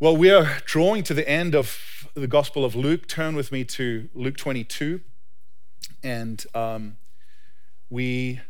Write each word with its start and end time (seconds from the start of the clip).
Well, 0.00 0.16
we 0.16 0.30
are 0.30 0.60
drawing 0.64 1.02
to 1.04 1.14
the 1.14 1.28
end 1.28 1.56
of 1.56 2.08
the 2.14 2.28
Gospel 2.28 2.64
of 2.64 2.76
Luke. 2.76 3.08
Turn 3.08 3.34
with 3.34 3.50
me 3.50 3.64
to 3.64 4.08
Luke 4.14 4.36
22. 4.36 5.00
And 6.04 6.44
um, 6.54 6.98
we 7.90 8.40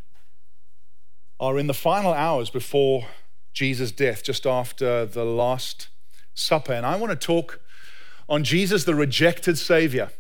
are 1.41 1.59
in 1.59 1.67
the 1.67 1.73
final 1.73 2.13
hours 2.13 2.51
before 2.51 3.07
Jesus' 3.55 3.93
death, 3.93 4.23
just 4.23 4.45
after 4.45 5.07
the 5.07 5.25
Last 5.25 5.89
Supper. 6.35 6.75
And 6.75 6.85
I 6.85 6.97
want 6.97 7.19
to 7.19 7.27
talk 7.27 7.63
on 8.29 8.45
Jesus, 8.45 8.85
the 8.85 8.95
rejected 8.95 9.57
Savior. 9.57 10.11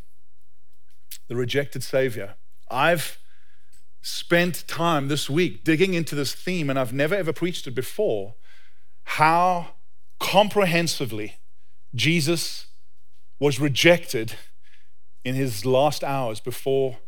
The 1.29 1.37
rejected 1.37 1.83
Savior. 1.83 2.37
I've 2.71 3.19
spent 4.01 4.67
time 4.67 5.09
this 5.09 5.29
week 5.29 5.63
digging 5.63 5.93
into 5.93 6.15
this 6.15 6.33
theme, 6.33 6.71
and 6.71 6.79
I've 6.79 6.95
never 6.95 7.15
ever 7.15 7.35
preached 7.35 7.67
it 7.67 7.75
before. 7.75 8.37
How 9.05 9.75
comprehensively 10.19 11.37
Jesus 11.95 12.67
was 13.39 13.61
rejected 13.61 14.35
in 15.25 15.35
his 15.35 15.65
last 15.65 16.03
hours 16.05 16.41
before 16.41 16.99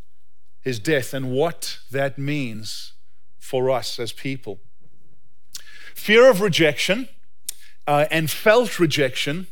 his 0.60 0.78
death 0.78 1.14
and 1.14 1.30
what 1.30 1.78
that 1.90 2.18
means 2.18 2.92
for 3.38 3.70
us 3.70 3.98
as 3.98 4.12
people. 4.12 4.60
Fear 5.94 6.30
of 6.30 6.40
rejection 6.40 7.08
uh, 7.86 8.06
and 8.10 8.30
felt 8.30 8.78
rejection 8.78 9.48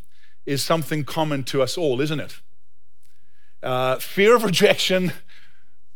is 0.46 0.62
something 0.62 1.04
common 1.04 1.44
to 1.44 1.62
us 1.62 1.76
all, 1.76 2.00
isn't 2.00 2.20
it? 2.20 2.40
Uh, 3.62 3.96
fear 3.96 4.36
of 4.36 4.44
rejection 4.44 5.12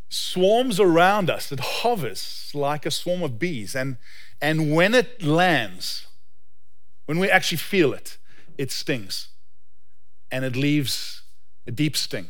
swarms 0.09 0.79
around 0.79 1.31
us, 1.31 1.51
it 1.53 1.61
hovers 1.61 2.51
like 2.53 2.84
a 2.84 2.91
swarm 2.91 3.23
of 3.23 3.39
bees. 3.39 3.75
And, 3.75 3.97
and 4.41 4.75
when 4.75 4.95
it 4.95 5.23
lands, 5.23 6.06
when 7.06 7.19
we 7.19 7.30
actually 7.30 7.59
feel 7.59 7.92
it, 7.92 8.19
it 8.59 8.70
stings 8.70 9.29
and 10.30 10.45
it 10.45 10.56
leaves 10.56 11.23
a 11.66 11.70
deep 11.70 11.97
sting. 11.97 12.28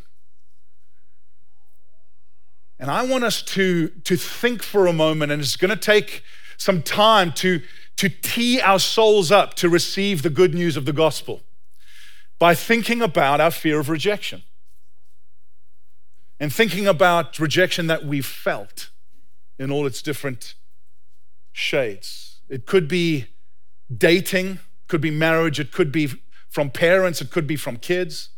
And 2.78 2.90
I 2.90 3.06
want 3.06 3.22
us 3.22 3.42
to, 3.42 3.88
to 3.88 4.16
think 4.16 4.62
for 4.62 4.86
a 4.86 4.92
moment, 4.92 5.30
and 5.30 5.40
it's 5.40 5.56
going 5.56 5.70
to 5.70 5.76
take 5.76 6.24
some 6.56 6.82
time 6.82 7.32
to, 7.32 7.62
to 7.96 8.08
tee 8.08 8.60
our 8.60 8.78
souls 8.78 9.30
up 9.30 9.54
to 9.54 9.68
receive 9.68 10.22
the 10.22 10.30
good 10.30 10.52
news 10.52 10.76
of 10.76 10.84
the 10.84 10.92
gospel 10.92 11.42
by 12.38 12.54
thinking 12.56 13.00
about 13.00 13.40
our 13.40 13.52
fear 13.52 13.78
of 13.78 13.88
rejection 13.88 14.42
and 16.40 16.52
thinking 16.52 16.88
about 16.88 17.38
rejection 17.38 17.86
that 17.86 18.04
we've 18.04 18.26
felt 18.26 18.90
in 19.60 19.70
all 19.70 19.86
its 19.86 20.02
different 20.02 20.54
shades. 21.52 22.40
It 22.48 22.66
could 22.66 22.88
be 22.88 23.26
dating, 23.98 24.58
could 24.88 25.00
be 25.00 25.10
marriage, 25.10 25.58
it 25.58 25.72
could 25.72 25.90
be 25.92 26.08
from 26.48 26.70
parents, 26.70 27.20
it 27.20 27.30
could 27.30 27.46
be 27.46 27.56
from 27.56 27.76
kids 27.76 28.30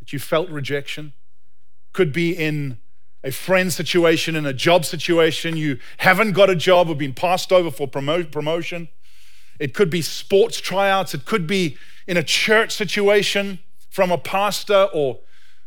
that 0.00 0.12
you 0.12 0.18
felt 0.18 0.48
rejection, 0.50 1.12
could 1.92 2.12
be 2.12 2.32
in 2.32 2.78
a 3.22 3.30
friend 3.30 3.72
situation, 3.72 4.34
in 4.34 4.46
a 4.46 4.52
job 4.52 4.84
situation, 4.84 5.56
you 5.56 5.78
haven't 5.98 6.32
got 6.32 6.48
a 6.48 6.56
job 6.56 6.88
or 6.88 6.94
been 6.94 7.14
passed 7.14 7.52
over 7.52 7.70
for 7.70 7.86
promo- 7.86 8.30
promotion. 8.30 8.88
It 9.58 9.74
could 9.74 9.90
be 9.90 10.02
sports 10.02 10.58
tryouts, 10.58 11.14
it 11.14 11.26
could 11.26 11.46
be 11.46 11.76
in 12.06 12.16
a 12.16 12.22
church 12.22 12.72
situation 12.72 13.58
from 13.90 14.10
a 14.10 14.18
pastor 14.18 14.88
or 14.92 15.18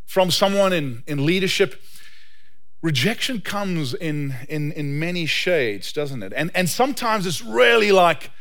from 0.06 0.32
someone 0.32 0.74
in, 0.74 1.04
in 1.06 1.26
leadership. 1.26 1.82
Rejection 2.82 3.40
comes 3.40 3.94
in, 3.94 4.36
in, 4.50 4.72
in 4.74 5.00
many 5.00 5.26
shades, 5.26 5.94
doesn't 5.94 6.24
it? 6.24 6.34
And, 6.36 6.52
and 6.54 6.68
sometimes 6.68 7.26
it's 7.26 7.42
really 7.42 7.92
like 7.92 8.32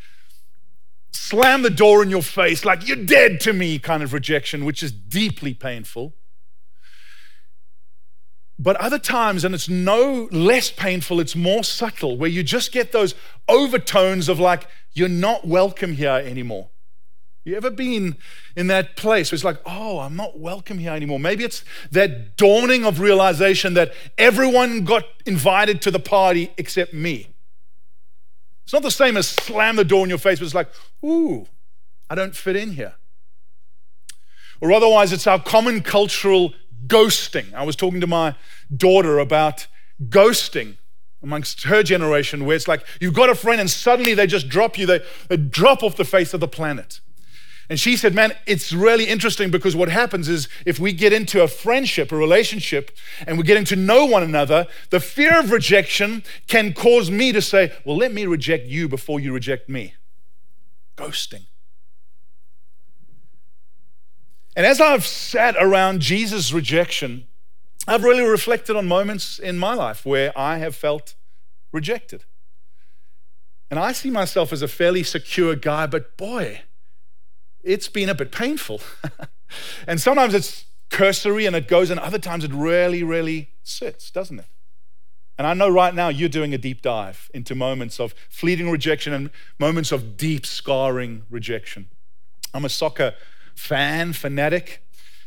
slam 1.13 1.63
the 1.63 1.71
door 1.71 2.03
in 2.03 2.11
your 2.11 2.23
face, 2.23 2.65
like 2.65 2.87
you're 2.87 2.97
dead 2.97 3.41
to 3.41 3.53
me 3.53 3.79
kind 3.79 4.03
of 4.03 4.13
rejection, 4.13 4.65
which 4.65 4.83
is 4.83 4.93
deeply 4.93 5.55
painful. 5.55 6.15
But 8.59 8.77
other 8.77 8.99
times, 8.99 9.45
and 9.45 9.55
it's 9.55 9.69
no 9.69 10.29
less 10.31 10.71
painful, 10.71 11.21
it's 11.21 11.35
more 11.35 11.65
subtle, 11.65 12.17
where 12.17 12.31
you 12.31 12.43
just 12.43 12.71
get 12.71 12.93
those 12.93 13.15
overtones 13.49 14.29
of 14.29 14.39
like, 14.39 14.69
you're 14.93 15.09
not 15.09 15.47
welcome 15.47 15.95
here 15.95 16.23
anymore. 16.25 16.69
You 17.45 17.57
ever 17.57 17.71
been 17.71 18.17
in 18.55 18.69
that 18.69 18.95
place 18.95 19.33
where 19.33 19.35
it's 19.35 19.43
like, 19.43 19.59
oh, 19.67 19.99
I'm 19.99 20.15
not 20.15 20.39
welcome 20.39 20.79
here 20.79 20.93
anymore? 20.93 21.19
Maybe 21.19 21.43
it's 21.43 21.65
that 21.91 22.37
dawning 22.37 22.85
of 22.85 23.01
realization 23.01 23.75
that 23.75 23.93
everyone 24.17 24.85
got 24.85 25.05
invited 25.27 25.83
to 25.83 25.91
the 25.91 25.99
party 25.99 26.53
except 26.57 26.95
me. 26.95 27.32
It's 28.65 28.73
not 28.73 28.83
the 28.83 28.91
same 28.91 29.17
as 29.17 29.29
slam 29.29 29.77
the 29.77 29.85
door 29.85 30.05
in 30.05 30.09
your 30.09 30.19
face, 30.19 30.39
but 30.39 30.45
it's 30.47 30.55
like, 30.55 30.69
ooh, 31.05 31.47
I 32.09 32.15
don't 32.15 32.35
fit 32.35 32.57
in 32.57 32.73
here. 32.73 32.95
Or 34.61 34.73
otherwise, 34.73 35.13
it's 35.13 35.27
our 35.27 35.43
common 35.43 35.81
cultural 35.83 36.55
ghosting. 36.87 37.53
I 37.53 37.65
was 37.65 37.77
talking 37.77 38.01
to 38.01 38.07
my 38.07 38.37
daughter 38.75 39.19
about 39.19 39.67
ghosting 40.09 40.77
amongst 41.23 41.65
her 41.65 41.83
generation, 41.83 42.45
where 42.45 42.57
it's 42.57 42.69
like 42.69 42.85
you've 43.01 43.15
got 43.15 43.31
a 43.31 43.35
friend 43.35 43.61
and 43.61 43.71
suddenly 43.71 44.15
they 44.15 44.27
just 44.27 44.49
drop 44.49 44.77
you, 44.77 44.87
they, 44.87 45.01
they 45.29 45.37
drop 45.37 45.83
off 45.83 45.97
the 45.97 46.05
face 46.05 46.35
of 46.35 46.41
the 46.41 46.49
planet. 46.49 47.01
And 47.73 47.81
she 47.81 47.97
said, 47.97 48.15
Man, 48.15 48.35
it's 48.45 48.71
really 48.75 49.07
interesting 49.07 49.51
because 49.51 49.75
what 49.75 49.89
happens 49.89 50.29
is 50.29 50.47
if 50.67 50.79
we 50.79 50.93
get 50.93 51.11
into 51.11 51.43
a 51.43 51.49
friendship, 51.49 52.13
a 52.13 52.17
relationship, 52.17 52.91
and 53.27 53.39
we're 53.39 53.45
getting 53.45 53.65
to 53.65 53.77
know 53.77 54.05
one 54.05 54.23
another, 54.23 54.67
the 54.91 55.01
fear 55.01 55.41
of 55.41 55.51
rejection 55.51 56.23
can 56.49 56.75
cause 56.75 57.11
me 57.11 57.33
to 57.33 57.41
say, 57.41 57.73
Well, 57.87 57.97
let 57.97 58.13
me 58.13 58.27
reject 58.27 58.67
you 58.67 58.91
before 58.91 59.21
you 59.21 59.33
reject 59.33 59.71
me. 59.71 59.95
Ghosting. 60.99 61.47
And 64.55 64.67
as 64.67 64.79
I've 64.79 65.07
sat 65.07 65.57
around 65.59 66.03
Jesus' 66.03 66.53
rejection, 66.53 67.27
I've 67.89 68.05
really 68.05 68.23
reflected 68.23 68.77
on 68.77 68.87
moments 68.87 69.39
in 69.39 69.57
my 69.57 69.73
life 69.73 70.05
where 70.05 70.39
I 70.39 70.59
have 70.59 70.77
felt 70.77 71.15
rejected. 71.73 72.25
And 73.71 73.81
I 73.81 73.93
see 73.93 74.11
myself 74.11 74.53
as 74.53 74.61
a 74.61 74.69
fairly 74.69 75.03
secure 75.03 75.57
guy, 75.57 75.87
but 75.87 76.19
boy, 76.19 76.65
it's 77.63 77.89
been 77.89 78.09
a 78.09 78.15
bit 78.15 78.33
painful. 78.33 78.81
and 79.87 80.01
sometimes 80.01 80.35
it's 80.35 80.67
cursory 80.91 81.47
and 81.47 81.57
it 81.57 81.69
goes, 81.69 81.91
and 81.91 81.99
other 82.01 82.19
times 82.19 82.45
it 82.45 82.53
really, 82.53 83.03
really 83.03 83.51
sits, 83.63 84.11
doesn't 84.11 84.41
it? 84.41 84.47
And 85.39 85.47
I 85.47 85.55
know 85.55 85.69
right 85.69 85.95
now 85.95 86.09
you're 86.09 86.29
doing 86.29 86.55
a 86.55 86.59
deep 86.59 86.83
dive 86.83 87.31
into 87.35 87.55
moments 87.55 87.99
of 87.99 88.15
fleeting 88.29 88.71
rejection 88.71 89.13
and 89.13 89.31
moments 89.59 89.91
of 89.91 90.17
deep 90.17 90.47
scarring 90.47 91.23
rejection. 91.31 91.89
I'm 92.55 92.65
a 92.65 92.69
soccer 92.69 93.15
fan, 93.55 94.13
fanatic. 94.13 94.85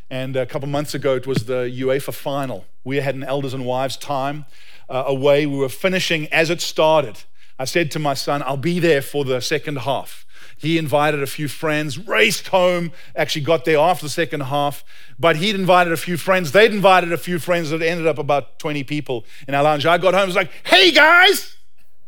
And 0.10 0.36
a 0.36 0.46
couple 0.46 0.68
months 0.68 0.94
ago, 0.94 1.16
it 1.16 1.26
was 1.26 1.46
the 1.46 1.64
UEFA 1.64 2.14
final. 2.14 2.66
We 2.84 2.98
had 2.98 3.16
an 3.16 3.24
elders 3.24 3.54
and 3.54 3.66
wives 3.66 3.98
time 3.98 4.46
uh, 4.88 5.04
away. 5.08 5.48
We 5.48 5.58
were 5.58 5.70
finishing 5.70 6.28
as 6.28 6.52
it 6.52 6.62
started. 6.62 7.24
I 7.58 7.66
said 7.66 7.90
to 7.92 8.00
my 8.00 8.14
son, 8.14 8.44
I'll 8.44 8.58
be 8.58 8.80
there 8.80 9.02
for 9.02 9.26
the 9.26 9.40
second 9.40 9.80
half. 9.80 10.26
He 10.58 10.78
invited 10.78 11.22
a 11.22 11.28
few 11.28 11.48
friends, 11.48 11.98
raced 11.98 12.48
home, 12.48 12.92
actually 13.16 13.42
got 13.44 13.66
there 13.66 13.78
after 13.78 14.06
the 14.06 14.10
second 14.10 14.42
half, 14.42 14.84
but 15.20 15.36
he'd 15.36 15.56
invited 15.56 15.92
a 15.92 15.98
few 15.98 16.18
friends. 16.18 16.52
They'd 16.52 16.72
invited 16.72 17.12
a 17.12 17.18
few 17.18 17.40
friends 17.40 17.70
that 17.72 17.82
ended 17.82 18.08
up 18.08 18.18
about 18.18 18.60
20 18.60 18.84
people 18.84 19.26
in 19.48 19.54
our 19.54 19.64
lounge. 19.64 19.86
I 19.86 19.98
got 19.98 20.14
home, 20.14 20.28
was 20.28 20.36
like, 20.36 20.52
hey 20.64 20.92
guys, 20.92 21.58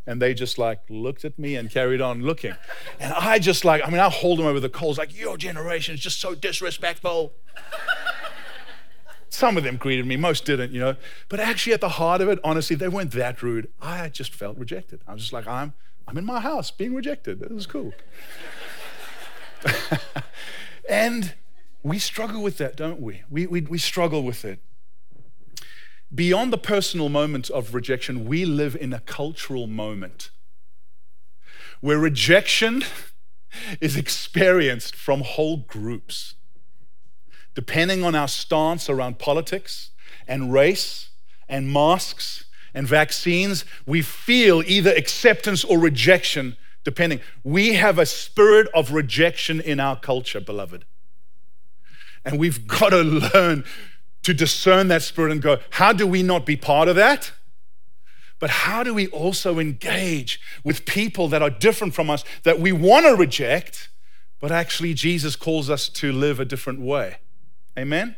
and 0.08 0.22
they 0.22 0.34
just 0.34 0.58
like 0.58 0.80
looked 0.90 1.26
at 1.26 1.38
me 1.38 1.56
and 1.56 1.70
carried 1.70 2.00
on 2.00 2.24
looking. 2.24 2.56
And 3.00 3.14
I 3.14 3.40
just 3.40 3.66
like, 3.66 3.86
I 3.86 3.90
mean, 3.90 4.00
I 4.00 4.10
hold 4.10 4.40
them 4.40 4.46
over 4.46 4.62
the 4.62 4.70
coals, 4.70 4.98
like, 4.98 5.16
your 5.16 5.38
generation 5.38 5.94
is 5.94 6.00
just 6.00 6.20
so 6.22 6.34
disrespectful. 6.34 7.34
Some 9.30 9.58
of 9.58 9.64
them 9.64 9.76
greeted 9.76 10.06
me, 10.06 10.16
most 10.16 10.46
didn't, 10.46 10.72
you 10.72 10.80
know. 10.80 10.96
But 11.28 11.42
actually, 11.42 11.74
at 11.74 11.82
the 11.82 11.90
heart 11.90 12.22
of 12.22 12.30
it, 12.30 12.40
honestly, 12.46 12.78
they 12.78 12.88
weren't 12.88 13.12
that 13.12 13.44
rude. 13.44 13.70
I 13.82 14.08
just 14.08 14.34
felt 14.34 14.58
rejected. 14.58 15.02
I 15.06 15.14
was 15.14 15.22
just 15.22 15.34
like, 15.34 15.46
I'm, 15.46 15.74
I'm 16.08 16.18
in 16.18 16.26
my 16.26 16.40
house 16.40 16.72
being 16.72 16.96
rejected. 16.96 17.40
This 17.40 17.52
is 17.52 17.66
cool. 17.66 17.94
and 20.90 21.34
we 21.84 22.00
struggle 22.00 22.42
with 22.42 22.58
that, 22.58 22.78
don't 22.78 23.02
we? 23.02 23.24
We, 23.30 23.46
we? 23.48 23.62
we 23.62 23.78
struggle 23.78 24.24
with 24.24 24.46
it. 24.46 24.60
Beyond 26.14 26.54
the 26.54 26.58
personal 26.58 27.10
moment 27.10 27.50
of 27.50 27.74
rejection, 27.74 28.26
we 28.26 28.46
live 28.46 28.78
in 28.80 28.94
a 28.94 29.02
cultural 29.02 29.68
moment 29.68 30.30
where 31.82 32.00
rejection 32.00 32.84
is 33.82 33.98
experienced 33.98 34.96
from 34.96 35.22
whole 35.22 35.58
groups. 35.58 36.36
Depending 37.54 38.06
on 38.06 38.16
our 38.16 38.28
stance 38.28 38.90
around 38.90 39.20
politics 39.20 39.92
and 40.28 40.54
race 40.54 41.10
and 41.50 41.72
masks 41.72 42.46
and 42.78 42.88
vaccines, 42.88 43.66
we 43.88 44.04
feel 44.04 44.62
either 44.68 44.92
acceptance 44.92 45.64
or 45.64 45.80
rejection, 45.80 46.56
depending. 46.84 47.20
We 47.44 47.74
have 47.74 47.98
a 47.98 48.06
spirit 48.06 48.68
of 48.72 48.94
rejection 48.94 49.60
in 49.60 49.80
our 49.80 50.00
culture, 50.00 50.40
beloved. 50.40 50.86
And 52.24 52.38
we've 52.38 52.68
got 52.68 52.90
to 52.90 53.02
learn 53.02 53.66
to 54.22 54.34
discern 54.36 54.90
that 54.90 55.02
spirit 55.02 55.32
and 55.32 55.42
go, 55.42 55.58
how 55.72 55.92
do 55.92 56.06
we 56.06 56.22
not 56.22 56.46
be 56.46 56.56
part 56.56 56.88
of 56.88 56.96
that? 56.98 57.32
But 58.38 58.52
how 58.52 58.84
do 58.84 58.94
we 58.94 59.08
also 59.08 59.58
engage 59.58 60.40
with 60.64 60.86
people 60.86 61.28
that 61.30 61.42
are 61.42 61.50
different 61.50 61.96
from 61.96 62.12
us 62.12 62.24
that 62.44 62.60
we 62.60 62.72
want 62.72 63.08
to 63.08 63.16
reject, 63.16 63.90
but 64.40 64.52
actually, 64.52 64.94
Jesus 64.94 65.36
calls 65.36 65.68
us 65.68 65.90
to 65.90 66.12
live 66.12 66.40
a 66.40 66.46
different 66.46 66.80
way. 66.80 67.18
Amen? 67.76 68.18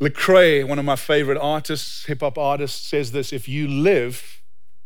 Lecrae, 0.00 0.66
one 0.66 0.78
of 0.78 0.84
my 0.84 0.96
favorite 0.96 1.38
artists, 1.38 2.04
hip 2.04 2.20
hop 2.20 2.36
artists, 2.36 2.86
says 2.86 3.12
this 3.12 3.32
if 3.32 3.48
you 3.48 3.66
live 3.66 4.42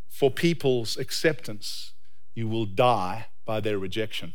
for 0.09 0.31
people's 0.31 0.97
acceptance, 0.97 1.95
you 2.35 2.47
will 2.47 2.67
die 2.67 3.27
by 3.45 3.59
their 3.59 3.79
rejection. 3.79 4.35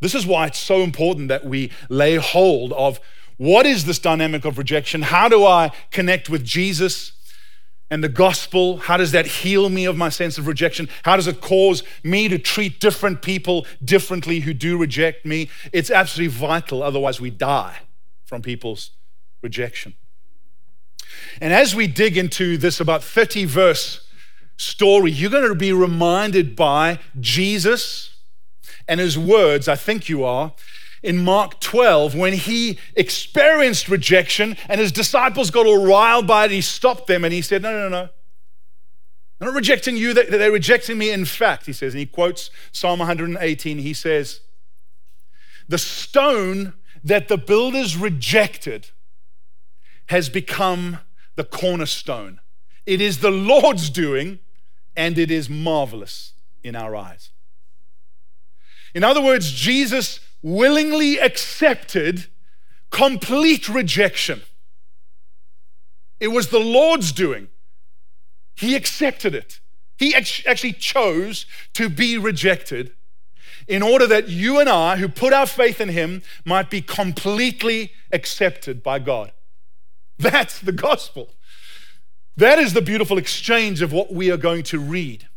This 0.00 0.14
is 0.14 0.26
why 0.26 0.46
it's 0.46 0.58
so 0.58 0.82
important 0.82 1.28
that 1.28 1.44
we 1.44 1.70
lay 1.88 2.16
hold 2.16 2.72
of 2.72 2.98
what 3.36 3.66
is 3.66 3.84
this 3.84 3.98
dynamic 3.98 4.44
of 4.44 4.58
rejection? 4.58 5.02
How 5.02 5.28
do 5.28 5.44
I 5.44 5.70
connect 5.90 6.28
with 6.28 6.44
Jesus 6.44 7.12
and 7.90 8.02
the 8.02 8.08
gospel? 8.08 8.78
How 8.78 8.96
does 8.96 9.12
that 9.12 9.26
heal 9.26 9.68
me 9.68 9.84
of 9.84 9.96
my 9.96 10.08
sense 10.08 10.36
of 10.36 10.46
rejection? 10.46 10.88
How 11.04 11.16
does 11.16 11.26
it 11.26 11.40
cause 11.40 11.82
me 12.02 12.28
to 12.28 12.38
treat 12.38 12.80
different 12.80 13.22
people 13.22 13.66
differently 13.84 14.40
who 14.40 14.54
do 14.54 14.76
reject 14.76 15.24
me? 15.24 15.48
It's 15.72 15.90
absolutely 15.90 16.36
vital, 16.36 16.82
otherwise, 16.82 17.20
we 17.20 17.30
die 17.30 17.78
from 18.24 18.42
people's 18.42 18.90
rejection. 19.44 19.94
And 21.40 21.52
as 21.52 21.74
we 21.74 21.86
dig 21.86 22.18
into 22.18 22.56
this 22.56 22.80
about 22.80 23.04
30 23.04 23.44
verse 23.44 24.08
story, 24.56 25.12
you're 25.12 25.30
going 25.30 25.48
to 25.48 25.54
be 25.54 25.72
reminded 25.72 26.56
by 26.56 26.98
Jesus 27.20 28.16
and 28.88 29.00
his 29.00 29.18
words, 29.18 29.68
I 29.68 29.76
think 29.76 30.08
you 30.08 30.24
are, 30.24 30.52
in 31.02 31.22
Mark 31.22 31.60
12 31.60 32.14
when 32.16 32.32
he 32.32 32.78
experienced 32.96 33.88
rejection 33.88 34.56
and 34.68 34.80
his 34.80 34.90
disciples 34.90 35.50
got 35.50 35.66
all 35.66 35.86
riled 35.86 36.26
by 36.26 36.46
it. 36.46 36.50
He 36.50 36.60
stopped 36.60 37.06
them 37.06 37.24
and 37.24 37.32
he 37.32 37.42
said, 37.42 37.62
No, 37.62 37.70
no, 37.72 37.88
no. 37.88 38.08
I'm 39.40 39.48
not 39.48 39.54
rejecting 39.54 39.96
you, 39.96 40.14
they're 40.14 40.50
rejecting 40.50 40.96
me 40.96 41.10
in 41.10 41.24
fact, 41.26 41.66
he 41.66 41.72
says. 41.72 41.92
And 41.92 42.00
he 42.00 42.06
quotes 42.06 42.50
Psalm 42.72 43.00
118. 43.00 43.78
He 43.78 43.92
says, 43.92 44.40
The 45.68 45.78
stone 45.78 46.72
that 47.02 47.28
the 47.28 47.36
builders 47.36 47.96
rejected 47.96 48.90
has 50.06 50.28
become 50.28 50.98
the 51.36 51.44
cornerstone. 51.44 52.40
It 52.86 53.00
is 53.00 53.18
the 53.18 53.30
Lord's 53.30 53.90
doing, 53.90 54.38
and 54.96 55.18
it 55.18 55.30
is 55.30 55.48
marvelous 55.48 56.34
in 56.62 56.76
our 56.76 56.94
eyes. 56.94 57.30
In 58.94 59.02
other 59.02 59.22
words, 59.22 59.50
Jesus 59.50 60.20
willingly 60.42 61.18
accepted 61.18 62.26
complete 62.90 63.68
rejection. 63.68 64.42
It 66.20 66.28
was 66.28 66.48
the 66.48 66.60
Lord's 66.60 67.10
doing. 67.10 67.48
He 68.54 68.76
accepted 68.76 69.34
it. 69.34 69.60
He 69.96 70.14
actually 70.14 70.72
chose 70.72 71.46
to 71.72 71.88
be 71.88 72.18
rejected 72.18 72.92
in 73.66 73.82
order 73.82 74.06
that 74.06 74.28
you 74.28 74.60
and 74.60 74.68
I, 74.68 74.96
who 74.96 75.08
put 75.08 75.32
our 75.32 75.46
faith 75.46 75.80
in 75.80 75.88
Him, 75.88 76.22
might 76.44 76.70
be 76.70 76.82
completely 76.82 77.92
accepted 78.12 78.82
by 78.82 78.98
God. 78.98 79.32
That's 80.18 80.60
the 80.60 80.72
gospel. 80.72 81.30
That 82.36 82.58
is 82.58 82.72
the 82.72 82.82
beautiful 82.82 83.18
exchange 83.18 83.82
of 83.82 83.92
what 83.92 84.12
we 84.12 84.30
are 84.30 84.36
going 84.36 84.62
to 84.64 84.78
read. 84.78 85.28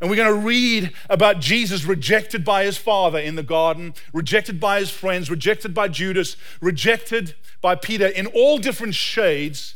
And 0.00 0.08
we're 0.08 0.16
going 0.16 0.40
to 0.40 0.46
read 0.46 0.92
about 1.10 1.40
Jesus 1.40 1.84
rejected 1.84 2.44
by 2.44 2.64
his 2.64 2.78
father 2.78 3.18
in 3.18 3.34
the 3.34 3.42
garden, 3.42 3.94
rejected 4.12 4.60
by 4.60 4.78
his 4.78 4.90
friends, 4.90 5.30
rejected 5.30 5.74
by 5.74 5.88
Judas, 5.88 6.36
rejected 6.60 7.34
by 7.60 7.74
Peter 7.74 8.06
in 8.06 8.26
all 8.26 8.58
different 8.58 8.94
shades. 8.94 9.74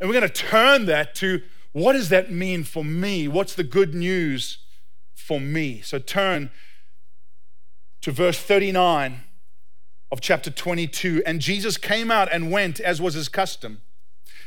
And 0.00 0.08
we're 0.08 0.18
going 0.18 0.28
to 0.28 0.34
turn 0.34 0.86
that 0.86 1.14
to 1.16 1.42
what 1.72 1.92
does 1.92 2.08
that 2.08 2.32
mean 2.32 2.64
for 2.64 2.84
me? 2.84 3.28
What's 3.28 3.54
the 3.54 3.62
good 3.62 3.94
news 3.94 4.58
for 5.14 5.40
me? 5.40 5.80
So 5.82 5.98
turn 5.98 6.50
to 8.00 8.10
verse 8.10 8.40
39 8.40 9.20
of 10.10 10.20
chapter 10.20 10.50
22. 10.50 11.22
And 11.24 11.40
Jesus 11.40 11.76
came 11.76 12.10
out 12.10 12.28
and 12.32 12.50
went, 12.50 12.80
as 12.80 13.00
was 13.00 13.14
his 13.14 13.28
custom, 13.28 13.82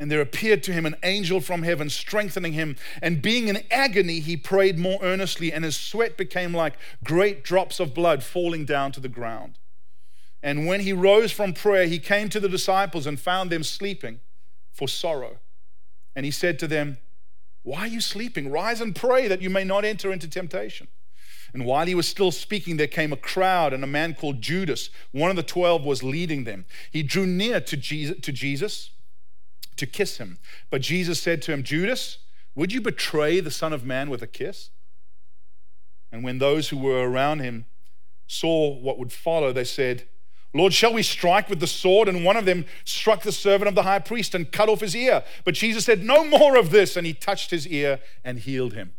And 0.00 0.10
there 0.10 0.22
appeared 0.22 0.62
to 0.62 0.72
him 0.72 0.86
an 0.86 0.96
angel 1.02 1.42
from 1.42 1.62
heaven, 1.62 1.90
strengthening 1.90 2.54
him. 2.54 2.76
And 3.02 3.20
being 3.20 3.48
in 3.48 3.62
agony, 3.70 4.20
he 4.20 4.34
prayed 4.34 4.78
more 4.78 4.98
earnestly, 5.02 5.52
and 5.52 5.62
his 5.62 5.76
sweat 5.76 6.16
became 6.16 6.54
like 6.54 6.78
great 7.04 7.44
drops 7.44 7.78
of 7.78 7.92
blood 7.92 8.24
falling 8.24 8.64
down 8.64 8.92
to 8.92 9.00
the 9.00 9.10
ground. 9.10 9.58
And 10.42 10.66
when 10.66 10.80
he 10.80 10.94
rose 10.94 11.32
from 11.32 11.52
prayer, 11.52 11.86
he 11.86 11.98
came 11.98 12.30
to 12.30 12.40
the 12.40 12.48
disciples 12.48 13.06
and 13.06 13.20
found 13.20 13.50
them 13.50 13.62
sleeping 13.62 14.20
for 14.72 14.88
sorrow. 14.88 15.36
And 16.16 16.24
he 16.24 16.30
said 16.30 16.58
to 16.60 16.66
them, 16.66 16.96
Why 17.62 17.80
are 17.80 17.86
you 17.86 18.00
sleeping? 18.00 18.50
Rise 18.50 18.80
and 18.80 18.96
pray 18.96 19.28
that 19.28 19.42
you 19.42 19.50
may 19.50 19.64
not 19.64 19.84
enter 19.84 20.10
into 20.10 20.28
temptation. 20.28 20.88
And 21.52 21.66
while 21.66 21.84
he 21.84 21.94
was 21.94 22.08
still 22.08 22.30
speaking, 22.30 22.78
there 22.78 22.86
came 22.86 23.12
a 23.12 23.18
crowd, 23.18 23.74
and 23.74 23.84
a 23.84 23.88
man 23.88 24.14
called 24.14 24.40
Judas, 24.40 24.88
one 25.12 25.28
of 25.28 25.36
the 25.36 25.42
twelve, 25.42 25.84
was 25.84 26.02
leading 26.02 26.44
them. 26.44 26.64
He 26.90 27.02
drew 27.02 27.26
near 27.26 27.60
to 27.60 27.76
Jesus, 27.76 28.16
to, 28.22 28.32
Jesus 28.32 28.90
to 29.80 29.86
kiss 29.86 30.18
him. 30.18 30.38
But 30.70 30.80
Jesus 30.80 31.20
said 31.20 31.42
to 31.42 31.52
him, 31.52 31.62
Judas, 31.62 32.18
would 32.54 32.72
you 32.72 32.80
betray 32.80 33.40
the 33.40 33.50
Son 33.50 33.72
of 33.72 33.84
Man 33.84 34.08
with 34.08 34.22
a 34.22 34.26
kiss? 34.26 34.70
And 36.12 36.24
when 36.24 36.38
those 36.38 36.68
who 36.68 36.78
were 36.78 37.08
around 37.08 37.40
him 37.40 37.66
saw 38.26 38.74
what 38.78 38.98
would 38.98 39.12
follow, 39.12 39.52
they 39.52 39.64
said, 39.64 40.04
Lord, 40.52 40.72
shall 40.72 40.92
we 40.92 41.02
strike 41.02 41.48
with 41.48 41.60
the 41.60 41.66
sword? 41.66 42.08
And 42.08 42.24
one 42.24 42.36
of 42.36 42.44
them 42.44 42.64
struck 42.84 43.22
the 43.22 43.32
servant 43.32 43.68
of 43.68 43.74
the 43.76 43.84
high 43.84 44.00
priest 44.00 44.34
and 44.34 44.50
cut 44.50 44.68
off 44.68 44.80
his 44.80 44.96
ear. 44.96 45.22
But 45.44 45.54
Jesus 45.54 45.84
said, 45.84 46.02
No 46.02 46.24
more 46.24 46.56
of 46.56 46.70
this. 46.70 46.96
And 46.96 47.06
he 47.06 47.12
touched 47.12 47.50
his 47.50 47.68
ear 47.68 48.00
and 48.24 48.40
healed 48.40 48.72
him. 48.72 48.92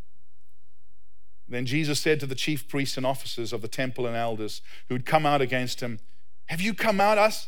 Then 1.49 1.65
Jesus 1.65 1.99
said 1.99 2.21
to 2.21 2.25
the 2.25 2.35
chief 2.35 2.69
priests 2.69 2.95
and 2.95 3.05
officers 3.05 3.51
of 3.51 3.61
the 3.61 3.67
temple 3.67 4.07
and 4.07 4.15
elders 4.15 4.61
who 4.87 4.95
had 4.95 5.05
come 5.05 5.25
out 5.25 5.41
against 5.41 5.81
him, 5.81 5.99
Have 6.51 6.59
you 6.59 6.73
come 6.73 6.99
out 6.99 7.17
us? 7.17 7.47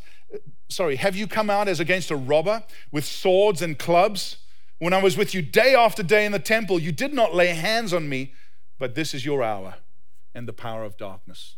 Sorry, 0.70 0.96
have 0.96 1.14
you 1.14 1.28
come 1.28 1.50
out 1.50 1.68
as 1.68 1.82
against 1.82 2.10
a 2.10 2.16
robber 2.16 2.64
with 2.90 3.04
swords 3.04 3.62
and 3.62 3.78
clubs? 3.78 4.38
When 4.80 4.94
I 4.94 5.04
was 5.04 5.18
with 5.18 5.34
you 5.34 5.42
day 5.42 5.76
after 5.76 6.04
day 6.04 6.26
in 6.26 6.32
the 6.32 6.40
temple, 6.40 6.80
you 6.80 6.94
did 6.94 7.14
not 7.14 7.36
lay 7.36 7.48
hands 7.48 7.94
on 7.94 8.08
me, 8.08 8.32
but 8.80 8.96
this 8.96 9.14
is 9.14 9.26
your 9.26 9.44
hour 9.44 9.76
and 10.34 10.48
the 10.48 10.54
power 10.54 10.86
of 10.86 10.96
darkness. 10.96 11.58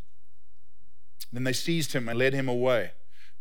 Then 1.32 1.44
they 1.44 1.54
seized 1.54 1.94
him 1.94 2.10
and 2.10 2.18
led 2.18 2.34
him 2.34 2.50
away, 2.50 2.94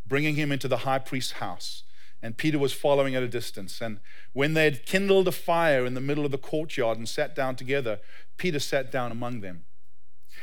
bringing 0.07 0.35
him 0.35 0.53
into 0.53 0.69
the 0.69 0.85
high 0.85 0.99
priest's 0.99 1.33
house. 1.33 1.85
And 2.23 2.37
Peter 2.37 2.59
was 2.59 2.75
following 2.75 3.15
at 3.15 3.23
a 3.23 3.29
distance. 3.29 3.81
And 3.81 4.01
when 4.35 4.53
they 4.53 4.65
had 4.65 4.85
kindled 4.85 5.29
a 5.29 5.33
fire 5.33 5.87
in 5.87 5.95
the 5.95 6.03
middle 6.03 6.27
of 6.27 6.31
the 6.31 6.37
courtyard 6.37 6.99
and 6.99 7.09
sat 7.09 7.35
down 7.35 7.57
together, 7.57 8.01
Peter 8.37 8.59
sat 8.59 8.93
down 8.93 9.11
among 9.11 9.41
them. 9.41 9.65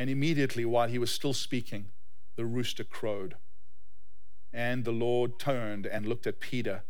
And 0.00 0.08
immediately, 0.08 0.64
while 0.64 0.88
he 0.88 0.98
was 0.98 1.10
still 1.10 1.34
speaking, 1.34 1.90
the 2.34 2.46
rooster 2.46 2.84
crowed. 2.84 3.34
And 4.50 4.86
the 4.86 4.92
Lord 4.92 5.38
turned 5.38 5.84
and 5.84 6.06
looked 6.06 6.26
at 6.26 6.40
Peter. 6.40 6.84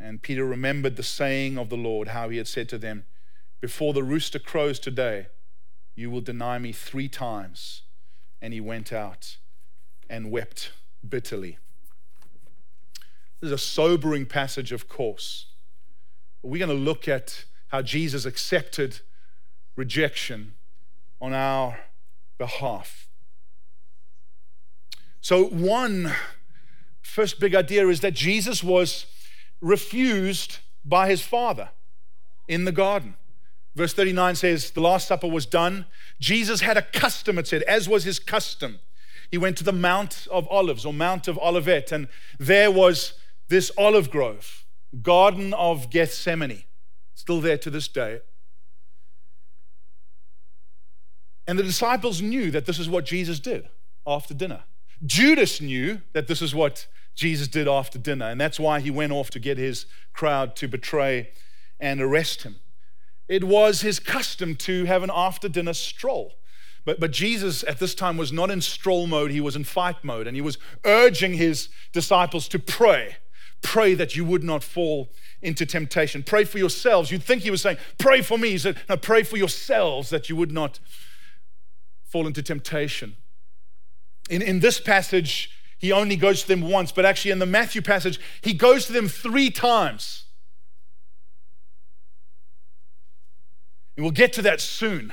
And 0.00 0.22
Peter 0.22 0.46
remembered 0.46 0.96
the 0.96 1.02
saying 1.02 1.58
of 1.58 1.68
the 1.68 1.76
Lord, 1.76 2.08
how 2.08 2.30
he 2.30 2.38
had 2.38 2.48
said 2.48 2.66
to 2.70 2.78
them, 2.78 3.04
Before 3.60 3.92
the 3.92 4.02
rooster 4.02 4.38
crows 4.38 4.78
today, 4.78 5.26
you 5.94 6.10
will 6.10 6.22
deny 6.22 6.58
me 6.58 6.72
three 6.72 7.10
times. 7.10 7.82
And 8.40 8.54
he 8.54 8.60
went 8.60 8.90
out 8.90 9.36
and 10.08 10.30
wept 10.30 10.72
bitterly. 11.06 11.58
This 13.42 13.48
is 13.48 13.52
a 13.52 13.58
sobering 13.58 14.24
passage, 14.24 14.72
of 14.72 14.88
course. 14.88 15.48
We're 16.42 16.66
going 16.66 16.74
to 16.74 16.84
look 16.84 17.06
at 17.06 17.44
how 17.68 17.82
Jesus 17.82 18.24
accepted 18.24 19.00
rejection 19.76 20.54
on 21.20 21.34
our 21.34 21.80
behalf. 22.38 23.08
So, 25.20 25.46
one 25.46 26.12
first 27.02 27.40
big 27.40 27.54
idea 27.54 27.88
is 27.88 28.00
that 28.00 28.14
Jesus 28.14 28.62
was 28.62 29.06
refused 29.60 30.58
by 30.84 31.08
his 31.08 31.22
father. 31.22 31.70
in 32.46 32.64
the 32.64 32.72
garden. 32.72 33.14
Verse 33.74 33.92
39 33.92 34.36
says, 34.36 34.70
The 34.70 34.80
Last 34.80 35.08
Supper 35.08 35.26
was 35.26 35.46
done. 35.46 35.86
Jesus 36.20 36.60
had 36.60 36.76
a 36.76 36.82
custom, 36.82 37.38
it 37.38 37.46
said, 37.46 37.62
as 37.62 37.88
was 37.88 38.04
his 38.04 38.18
custom. 38.18 38.80
He 39.30 39.38
went 39.38 39.56
to 39.58 39.64
the 39.64 39.72
Mount 39.72 40.28
of 40.30 40.46
Olives 40.48 40.84
or 40.84 40.92
Mount 40.92 41.26
of 41.26 41.38
Olivet, 41.38 41.90
and 41.90 42.08
there 42.38 42.70
was 42.70 43.14
this 43.48 43.72
olive 43.76 44.10
grove, 44.10 44.64
Garden 45.02 45.52
of 45.54 45.90
Gethsemane, 45.90 46.64
still 47.14 47.40
there 47.40 47.58
to 47.58 47.70
this 47.70 47.88
day. 47.88 48.20
And 51.46 51.58
the 51.58 51.62
disciples 51.62 52.22
knew 52.22 52.50
that 52.50 52.66
this 52.66 52.78
is 52.78 52.88
what 52.88 53.04
Jesus 53.04 53.40
did 53.40 53.68
after 54.06 54.34
dinner. 54.34 54.64
Judas 55.04 55.60
knew 55.60 56.00
that 56.12 56.28
this 56.28 56.40
is 56.40 56.54
what 56.54 56.86
Jesus 57.14 57.48
did 57.48 57.68
after 57.68 57.98
dinner, 57.98 58.26
and 58.26 58.40
that's 58.40 58.58
why 58.58 58.80
he 58.80 58.90
went 58.90 59.12
off 59.12 59.30
to 59.30 59.38
get 59.38 59.58
his 59.58 59.86
crowd 60.12 60.56
to 60.56 60.68
betray 60.68 61.30
and 61.78 62.00
arrest 62.00 62.42
him. 62.42 62.56
It 63.28 63.44
was 63.44 63.82
his 63.82 64.00
custom 64.00 64.56
to 64.56 64.84
have 64.84 65.02
an 65.02 65.10
after 65.14 65.48
dinner 65.48 65.74
stroll. 65.74 66.34
But, 66.84 67.00
but 67.00 67.10
Jesus 67.10 67.64
at 67.64 67.78
this 67.78 67.94
time 67.94 68.16
was 68.16 68.32
not 68.32 68.50
in 68.50 68.60
stroll 68.60 69.06
mode, 69.06 69.30
he 69.30 69.40
was 69.40 69.56
in 69.56 69.64
fight 69.64 70.02
mode, 70.02 70.26
and 70.26 70.36
he 70.36 70.42
was 70.42 70.58
urging 70.84 71.34
his 71.34 71.68
disciples 71.92 72.48
to 72.48 72.58
pray. 72.58 73.16
Pray 73.62 73.94
that 73.94 74.14
you 74.14 74.24
would 74.26 74.44
not 74.44 74.62
fall 74.62 75.10
into 75.40 75.64
temptation. 75.64 76.22
Pray 76.22 76.44
for 76.44 76.58
yourselves. 76.58 77.10
You'd 77.10 77.22
think 77.22 77.42
he 77.42 77.50
was 77.50 77.62
saying, 77.62 77.78
Pray 77.96 78.20
for 78.20 78.36
me. 78.36 78.50
He 78.50 78.58
said, 78.58 78.76
No, 78.90 78.98
pray 78.98 79.22
for 79.22 79.38
yourselves 79.38 80.10
that 80.10 80.28
you 80.28 80.36
would 80.36 80.52
not 80.52 80.80
fall 82.14 82.28
into 82.28 82.44
temptation. 82.44 83.16
In, 84.30 84.40
in 84.40 84.60
this 84.60 84.78
passage, 84.78 85.50
he 85.78 85.90
only 85.90 86.14
goes 86.14 86.42
to 86.42 86.46
them 86.46 86.60
once, 86.60 86.92
but 86.92 87.04
actually 87.04 87.32
in 87.32 87.40
the 87.40 87.44
Matthew 87.44 87.82
passage, 87.82 88.20
he 88.40 88.54
goes 88.54 88.86
to 88.86 88.92
them 88.92 89.08
three 89.08 89.50
times. 89.50 90.26
And 93.96 94.04
we'll 94.04 94.12
get 94.12 94.32
to 94.34 94.42
that 94.42 94.60
soon. 94.60 95.12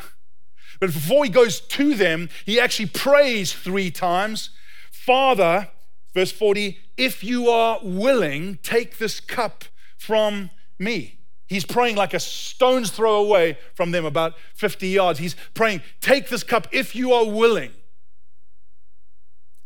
But 0.80 0.94
before 0.94 1.24
he 1.24 1.32
goes 1.32 1.60
to 1.60 1.96
them, 1.96 2.30
he 2.46 2.60
actually 2.60 2.90
prays 2.90 3.52
three 3.52 3.90
times 3.90 4.52
Father, 4.92 5.70
verse 6.14 6.32
40, 6.32 6.78
if 6.98 7.24
you 7.24 7.50
are 7.50 7.80
willing, 7.82 8.60
take 8.62 9.00
this 9.00 9.20
cup 9.20 9.66
from 9.98 10.52
me. 10.78 11.18
He's 11.52 11.66
praying 11.66 11.98
like 11.98 12.14
a 12.14 12.20
stone's 12.22 12.92
throw 12.92 13.16
away 13.16 13.58
from 13.74 13.92
them, 13.92 14.06
about 14.06 14.36
50 14.54 14.88
yards. 14.88 15.20
He's 15.20 15.36
praying, 15.54 15.82
Take 16.00 16.30
this 16.30 16.44
cup 16.44 16.66
if 16.72 16.96
you 16.96 17.12
are 17.12 17.26
willing. 17.26 17.72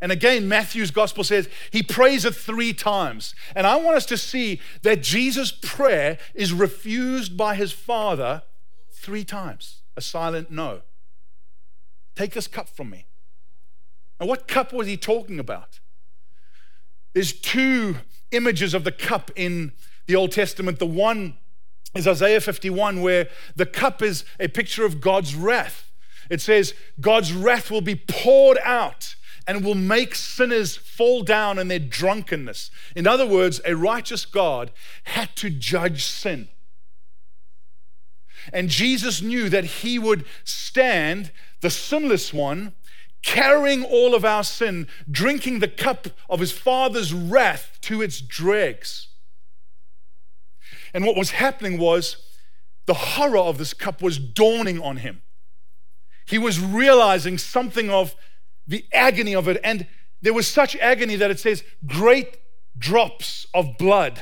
And 0.02 0.12
again, 0.12 0.48
Matthew's 0.48 0.90
gospel 0.90 1.24
says 1.24 1.48
he 1.70 1.84
prays 1.84 2.26
it 2.26 2.34
three 2.34 2.74
times. 2.74 3.36
And 3.56 3.68
I 3.68 3.76
want 3.76 3.98
us 3.98 4.08
to 4.08 4.18
see 4.18 4.60
that 4.82 5.04
Jesus' 5.04 5.52
prayer 5.52 6.18
is 6.34 6.52
refused 6.52 7.38
by 7.38 7.54
his 7.54 7.72
Father 7.72 8.42
three 8.92 9.24
times 9.24 9.84
a 9.96 10.02
silent 10.02 10.50
no. 10.50 10.82
Take 12.16 12.34
this 12.34 12.48
cup 12.48 12.68
from 12.68 12.90
me. 12.90 13.06
Now, 14.20 14.26
what 14.26 14.48
cup 14.48 14.74
was 14.74 14.88
he 14.88 14.98
talking 14.98 15.38
about? 15.38 15.80
There's 17.14 17.32
two 17.32 17.98
images 18.32 18.74
of 18.74 18.86
the 18.86 18.92
cup 18.92 19.30
in 19.36 19.72
the 20.08 20.16
Old 20.16 20.32
Testament. 20.32 20.80
The 20.80 20.88
one 20.88 21.38
is 21.96 22.08
Isaiah 22.08 22.42
51, 22.42 23.02
where 23.02 23.30
the 23.56 23.66
cup 23.66 24.02
is 24.02 24.26
a 24.40 24.48
picture 24.48 24.86
of 24.86 25.02
God's 25.02 25.34
wrath. 25.34 25.92
It 26.30 26.42
says, 26.42 26.74
God's 27.00 27.34
wrath 27.34 27.72
will 27.72 27.82
be 27.82 27.96
poured 27.96 28.58
out 28.64 29.16
and 29.48 29.64
will 29.64 29.76
make 29.76 30.16
sinners 30.16 30.76
fall 30.76 31.22
down 31.22 31.58
in 31.58 31.68
their 31.68 31.80
drunkenness. 31.80 32.72
In 32.96 33.08
other 33.08 33.28
words, 33.28 33.62
a 33.66 33.76
righteous 33.76 34.26
God 34.26 34.72
had 35.04 35.36
to 35.38 35.50
judge 35.50 36.04
sin. 36.04 36.50
And 38.52 38.70
Jesus 38.70 39.22
knew 39.22 39.50
that 39.50 39.66
he 39.66 39.98
would 39.98 40.26
stand, 40.44 41.32
the 41.62 41.70
sinless 41.70 42.34
one, 42.34 42.74
carrying 43.24 43.84
all 43.84 44.14
of 44.14 44.26
our 44.26 44.44
sin, 44.44 44.88
drinking 45.10 45.60
the 45.60 45.68
cup 45.68 46.08
of 46.30 46.40
his 46.40 46.52
Father's 46.52 47.14
wrath 47.14 47.78
to 47.82 48.02
its 48.02 48.22
dregs. 48.22 49.08
And 50.96 51.06
what 51.06 51.18
was 51.18 51.32
happening 51.32 51.78
was 51.78 52.16
the 52.86 52.94
horror 52.94 53.38
of 53.38 53.58
this 53.58 53.74
cup 53.74 54.02
was 54.02 54.18
dawning 54.18 54.82
on 54.82 54.96
him. 54.98 55.24
He 56.26 56.38
was 56.38 56.58
realizing 56.58 57.38
something 57.38 57.90
of 57.90 58.16
the 58.66 58.86
agony 58.94 59.36
of 59.36 59.50
it. 59.50 59.60
And 59.62 59.88
there 60.22 60.34
was 60.34 60.48
such 60.48 60.74
agony 60.78 61.18
that 61.18 61.30
it 61.30 61.40
says, 61.42 61.66
great 61.86 62.38
drops 62.78 63.46
of 63.54 63.78
blood. 63.78 64.22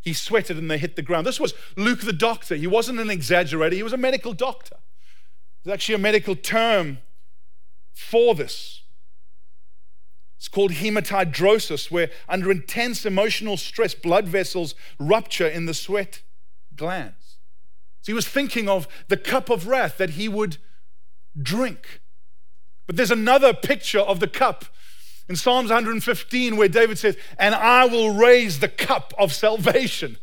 He 0.00 0.12
sweated 0.14 0.58
and 0.58 0.68
they 0.68 0.78
hit 0.78 0.96
the 0.96 1.02
ground. 1.02 1.24
This 1.28 1.38
was 1.38 1.54
Luke 1.76 2.00
the 2.00 2.12
doctor. 2.12 2.56
He 2.56 2.66
wasn't 2.66 2.98
an 2.98 3.06
exaggerator, 3.06 3.74
he 3.74 3.84
was 3.84 3.92
a 3.92 3.96
medical 3.96 4.32
doctor. 4.32 4.78
There's 5.62 5.74
actually 5.74 5.94
a 5.94 5.98
medical 5.98 6.34
term 6.34 6.98
for 7.92 8.34
this. 8.34 8.82
It's 10.36 10.48
called 10.48 10.72
hematidrosis, 10.72 11.90
where 11.90 12.10
under 12.28 12.50
intense 12.50 13.06
emotional 13.06 13.56
stress, 13.56 13.94
blood 13.94 14.28
vessels 14.28 14.74
rupture 14.98 15.48
in 15.48 15.66
the 15.66 15.74
sweat 15.74 16.22
glands. 16.74 17.38
So 18.02 18.12
he 18.12 18.14
was 18.14 18.28
thinking 18.28 18.68
of 18.68 18.86
the 19.08 19.16
cup 19.16 19.50
of 19.50 19.66
wrath 19.66 19.96
that 19.98 20.10
he 20.10 20.28
would 20.28 20.58
drink. 21.40 22.00
But 22.86 22.96
there's 22.96 23.10
another 23.10 23.52
picture 23.52 24.00
of 24.00 24.20
the 24.20 24.28
cup 24.28 24.66
in 25.28 25.36
Psalms 25.36 25.70
115 25.70 26.56
where 26.56 26.68
David 26.68 26.98
says, 26.98 27.16
And 27.38 27.54
I 27.54 27.86
will 27.86 28.14
raise 28.14 28.60
the 28.60 28.68
cup 28.68 29.12
of 29.18 29.32
salvation. 29.32 30.18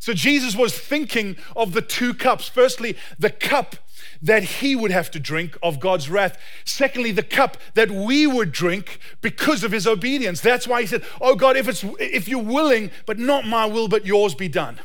So 0.00 0.12
Jesus 0.12 0.56
was 0.56 0.76
thinking 0.76 1.36
of 1.54 1.72
the 1.72 1.82
two 1.82 2.14
cups. 2.14 2.48
Firstly, 2.48 2.96
the 3.18 3.30
cup 3.30 3.76
that 4.22 4.42
he 4.42 4.76
would 4.76 4.90
have 4.90 5.10
to 5.12 5.20
drink 5.20 5.56
of 5.62 5.80
God's 5.80 6.08
wrath. 6.08 6.38
Secondly, 6.64 7.12
the 7.12 7.22
cup 7.22 7.56
that 7.74 7.90
we 7.90 8.26
would 8.26 8.52
drink 8.52 8.98
because 9.20 9.64
of 9.64 9.72
his 9.72 9.86
obedience. 9.86 10.40
That's 10.40 10.66
why 10.66 10.80
he 10.80 10.86
said, 10.86 11.04
Oh 11.20 11.34
God, 11.34 11.56
if 11.56 11.68
it's 11.68 11.84
if 11.98 12.28
you're 12.28 12.42
willing, 12.42 12.90
but 13.06 13.18
not 13.18 13.46
my 13.46 13.66
will, 13.66 13.88
but 13.88 14.06
yours 14.06 14.34
be 14.34 14.48
done. 14.48 14.80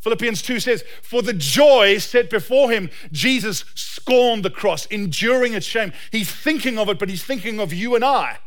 Philippians 0.00 0.42
2 0.42 0.58
says, 0.58 0.82
For 1.00 1.22
the 1.22 1.32
joy 1.32 1.98
set 1.98 2.28
before 2.28 2.72
him, 2.72 2.90
Jesus 3.12 3.64
scorned 3.76 4.44
the 4.44 4.50
cross, 4.50 4.84
enduring 4.86 5.54
its 5.54 5.66
shame. 5.66 5.92
He's 6.10 6.30
thinking 6.30 6.76
of 6.76 6.88
it, 6.88 6.98
but 6.98 7.08
he's 7.08 7.24
thinking 7.24 7.60
of 7.60 7.72
you 7.72 7.94
and 7.94 8.04
I. 8.04 8.38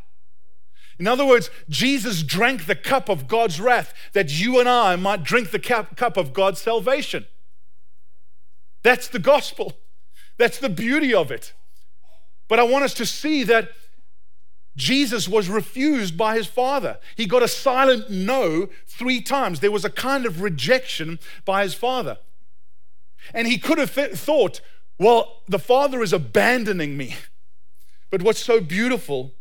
In 1.00 1.08
other 1.08 1.26
words, 1.26 1.50
Jesus 1.70 2.24
drank 2.24 2.66
the 2.66 2.76
cup 2.76 3.10
of 3.10 3.28
God's 3.28 3.60
wrath 3.60 3.94
that 4.14 4.40
you 4.40 4.60
and 4.60 4.68
I 4.68 4.96
might 4.96 5.24
drink 5.24 5.52
the 5.52 5.60
cup 5.60 6.18
of 6.18 6.34
God's 6.34 6.62
salvation. 6.62 7.26
That's 8.84 9.08
the 9.08 9.20
gospel. 9.20 9.78
That's 10.38 10.60
the 10.60 10.70
beauty 10.70 11.14
of 11.14 11.32
it. 11.32 11.54
But 12.48 12.60
I 12.60 12.64
want 12.64 12.86
us 12.86 12.94
to 12.96 13.06
see 13.06 13.44
that 13.44 13.70
Jesus 14.76 15.28
was 15.28 15.50
refused 15.50 16.18
by 16.18 16.36
his 16.36 16.48
father. 16.48 17.00
He 17.16 17.26
got 17.26 17.44
a 17.44 17.48
silent 17.48 18.10
no 18.10 18.70
three 18.88 19.22
times. 19.22 19.60
There 19.60 19.72
was 19.72 19.86
a 19.86 19.90
kind 19.90 20.26
of 20.26 20.42
rejection 20.42 21.20
by 21.46 21.64
his 21.64 21.74
father. 21.74 22.18
And 23.34 23.48
he 23.48 23.58
could 23.58 23.78
have 23.78 23.90
thought, 23.90 24.62
well, 25.00 25.42
the 25.48 25.60
father 25.60 26.02
is 26.02 26.14
abandoning 26.14 26.98
me. 26.98 27.16
But 28.12 28.22
what's 28.22 28.44
so 28.44 28.60
beautiful 28.62 29.34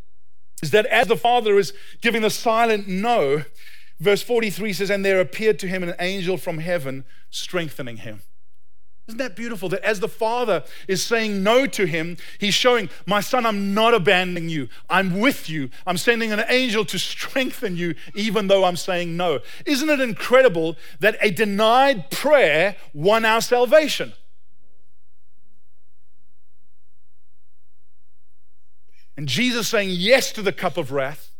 is 0.62 0.70
that 0.70 0.86
as 0.86 1.08
the 1.08 1.16
father 1.16 1.58
is 1.58 1.74
giving 2.00 2.22
the 2.22 2.30
silent 2.30 2.88
no, 2.88 3.44
verse 4.00 4.22
43 4.22 4.72
says, 4.72 4.90
And 4.90 5.04
there 5.04 5.20
appeared 5.20 5.58
to 5.60 5.68
him 5.68 5.82
an 5.82 5.94
angel 5.98 6.36
from 6.36 6.58
heaven 6.58 7.04
strengthening 7.30 7.98
him. 7.98 8.22
Isn't 9.06 9.18
that 9.18 9.36
beautiful 9.36 9.68
that 9.68 9.84
as 9.84 10.00
the 10.00 10.08
Father 10.08 10.64
is 10.88 11.02
saying 11.02 11.42
no 11.42 11.66
to 11.66 11.84
him, 11.84 12.16
he's 12.38 12.54
showing, 12.54 12.88
My 13.06 13.20
son, 13.20 13.44
I'm 13.44 13.74
not 13.74 13.92
abandoning 13.92 14.48
you. 14.48 14.68
I'm 14.88 15.20
with 15.20 15.50
you. 15.50 15.68
I'm 15.86 15.98
sending 15.98 16.32
an 16.32 16.42
angel 16.48 16.86
to 16.86 16.98
strengthen 16.98 17.76
you, 17.76 17.94
even 18.14 18.46
though 18.46 18.64
I'm 18.64 18.76
saying 18.76 19.14
no. 19.14 19.40
Isn't 19.66 19.90
it 19.90 20.00
incredible 20.00 20.76
that 21.00 21.18
a 21.20 21.30
denied 21.30 22.10
prayer 22.10 22.76
won 22.94 23.26
our 23.26 23.42
salvation? 23.42 24.14
And 29.16 29.28
Jesus 29.28 29.68
saying 29.68 29.90
yes 29.90 30.32
to 30.32 30.42
the 30.42 30.52
cup 30.52 30.76
of 30.76 30.92
wrath 30.92 31.30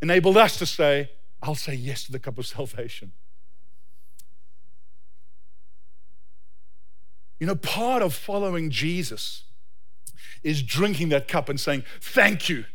enabled 0.00 0.36
us 0.36 0.56
to 0.58 0.66
say, 0.66 1.10
I'll 1.42 1.56
say 1.56 1.74
yes 1.74 2.04
to 2.04 2.12
the 2.12 2.20
cup 2.20 2.38
of 2.38 2.46
salvation. 2.46 3.12
You 7.42 7.46
know, 7.46 7.56
part 7.56 8.02
of 8.02 8.14
following 8.14 8.70
Jesus 8.70 9.42
is 10.44 10.62
drinking 10.62 11.08
that 11.08 11.26
cup 11.26 11.48
and 11.48 11.58
saying, 11.58 11.82
Thank 12.00 12.48
you 12.48 12.66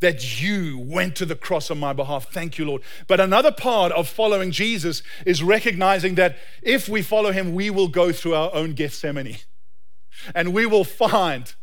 that 0.00 0.42
you 0.42 0.80
went 0.80 1.14
to 1.18 1.26
the 1.26 1.36
cross 1.36 1.70
on 1.70 1.78
my 1.78 1.92
behalf. 1.92 2.32
Thank 2.32 2.58
you, 2.58 2.64
Lord. 2.64 2.82
But 3.06 3.20
another 3.20 3.52
part 3.52 3.92
of 3.92 4.08
following 4.08 4.50
Jesus 4.50 5.04
is 5.24 5.44
recognizing 5.44 6.16
that 6.16 6.38
if 6.60 6.88
we 6.88 7.02
follow 7.02 7.30
him, 7.30 7.54
we 7.54 7.70
will 7.70 7.86
go 7.86 8.10
through 8.10 8.34
our 8.34 8.52
own 8.52 8.72
Gethsemane. 8.72 9.36
And 10.34 10.52
we 10.52 10.66
will 10.66 10.82
find, 10.82 11.54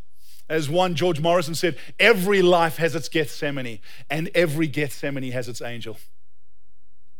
as 0.47 0.69
one 0.69 0.95
George 0.95 1.19
Morrison 1.19 1.55
said, 1.55 1.75
every 1.99 2.41
life 2.41 2.77
has 2.77 2.95
its 2.95 3.09
Gethsemane, 3.09 3.79
and 4.09 4.31
every 4.33 4.67
Gethsemane 4.67 5.33
has 5.33 5.49
its 5.49 5.61
angel. 5.61 5.97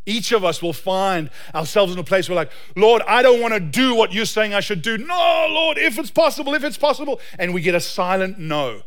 Each 0.06 0.32
of 0.32 0.44
us 0.44 0.62
will 0.62 0.74
find 0.74 1.30
ourselves 1.56 1.94
in 1.94 2.00
a 2.00 2.04
place 2.04 2.28
where, 2.28 2.36
like, 2.36 2.52
Lord, 2.76 3.02
I 3.08 3.22
don't 3.22 3.42
want 3.42 3.54
to 3.54 3.60
do 3.60 3.96
what 3.96 4.12
you're 4.14 4.26
saying 4.26 4.54
I 4.54 4.60
should 4.60 4.82
do. 4.82 4.98
No, 4.98 5.48
Lord, 5.50 5.78
if 5.78 5.98
it's 5.98 6.12
possible, 6.12 6.54
if 6.54 6.64
it's 6.64 6.78
possible. 6.78 7.22
And 7.40 7.54
we 7.54 7.62
get 7.62 7.76
a 7.76 7.80
silent 7.80 8.38
no. 8.38 8.82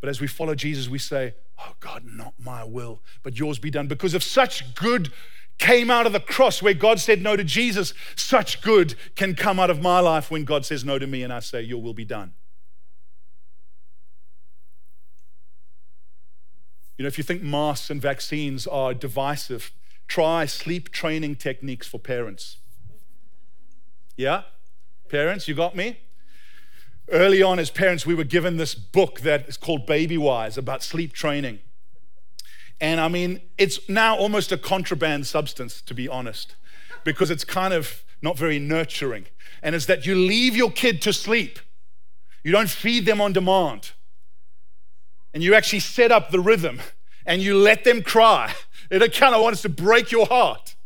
But 0.00 0.10
as 0.10 0.20
we 0.20 0.26
follow 0.26 0.54
Jesus, 0.54 0.88
we 0.88 0.98
say, 0.98 1.34
Oh 1.58 1.74
God, 1.80 2.04
not 2.04 2.34
my 2.38 2.62
will, 2.62 3.02
but 3.22 3.38
yours 3.38 3.58
be 3.58 3.70
done. 3.70 3.88
Because 3.88 4.14
if 4.14 4.22
such 4.22 4.74
good 4.74 5.12
came 5.58 5.90
out 5.90 6.06
of 6.06 6.12
the 6.12 6.20
cross 6.20 6.62
where 6.62 6.74
God 6.74 7.00
said 7.00 7.20
no 7.20 7.34
to 7.34 7.42
Jesus, 7.42 7.94
such 8.14 8.62
good 8.62 8.94
can 9.16 9.34
come 9.34 9.58
out 9.58 9.70
of 9.70 9.82
my 9.82 9.98
life 9.98 10.30
when 10.30 10.44
God 10.44 10.64
says 10.64 10.84
no 10.84 10.98
to 10.98 11.06
me 11.06 11.22
and 11.24 11.32
I 11.32 11.40
say, 11.40 11.62
Your 11.62 11.82
will 11.82 11.94
be 11.94 12.04
done. 12.04 12.32
You 16.98 17.04
know, 17.04 17.06
if 17.06 17.16
you 17.16 17.22
think 17.22 17.42
masks 17.42 17.90
and 17.90 18.02
vaccines 18.02 18.66
are 18.66 18.92
divisive, 18.92 19.70
try 20.08 20.44
sleep 20.46 20.90
training 20.90 21.36
techniques 21.36 21.86
for 21.86 22.00
parents. 22.00 22.58
Yeah? 24.16 24.42
Parents, 25.08 25.46
you 25.46 25.54
got 25.54 25.76
me? 25.76 26.00
Early 27.10 27.40
on, 27.40 27.60
as 27.60 27.70
parents, 27.70 28.04
we 28.04 28.16
were 28.16 28.24
given 28.24 28.56
this 28.56 28.74
book 28.74 29.20
that 29.20 29.48
is 29.48 29.56
called 29.56 29.86
Baby 29.86 30.18
Wise 30.18 30.58
about 30.58 30.82
sleep 30.82 31.12
training. 31.12 31.60
And 32.80 33.00
I 33.00 33.06
mean, 33.06 33.42
it's 33.56 33.88
now 33.88 34.16
almost 34.16 34.50
a 34.50 34.58
contraband 34.58 35.26
substance, 35.26 35.80
to 35.82 35.94
be 35.94 36.08
honest, 36.08 36.56
because 37.04 37.30
it's 37.30 37.44
kind 37.44 37.72
of 37.72 38.02
not 38.20 38.36
very 38.36 38.58
nurturing. 38.58 39.26
And 39.62 39.76
it's 39.76 39.86
that 39.86 40.04
you 40.04 40.16
leave 40.16 40.56
your 40.56 40.70
kid 40.70 41.00
to 41.02 41.12
sleep, 41.12 41.60
you 42.42 42.50
don't 42.50 42.68
feed 42.68 43.06
them 43.06 43.20
on 43.20 43.32
demand 43.32 43.92
and 45.34 45.42
you 45.42 45.54
actually 45.54 45.80
set 45.80 46.10
up 46.10 46.30
the 46.30 46.40
rhythm 46.40 46.80
and 47.26 47.42
you 47.42 47.56
let 47.56 47.84
them 47.84 48.02
cry, 48.02 48.54
it 48.90 49.14
kind 49.14 49.34
of 49.34 49.42
wants 49.42 49.62
to 49.62 49.68
break 49.68 50.10
your 50.10 50.26
heart. 50.26 50.76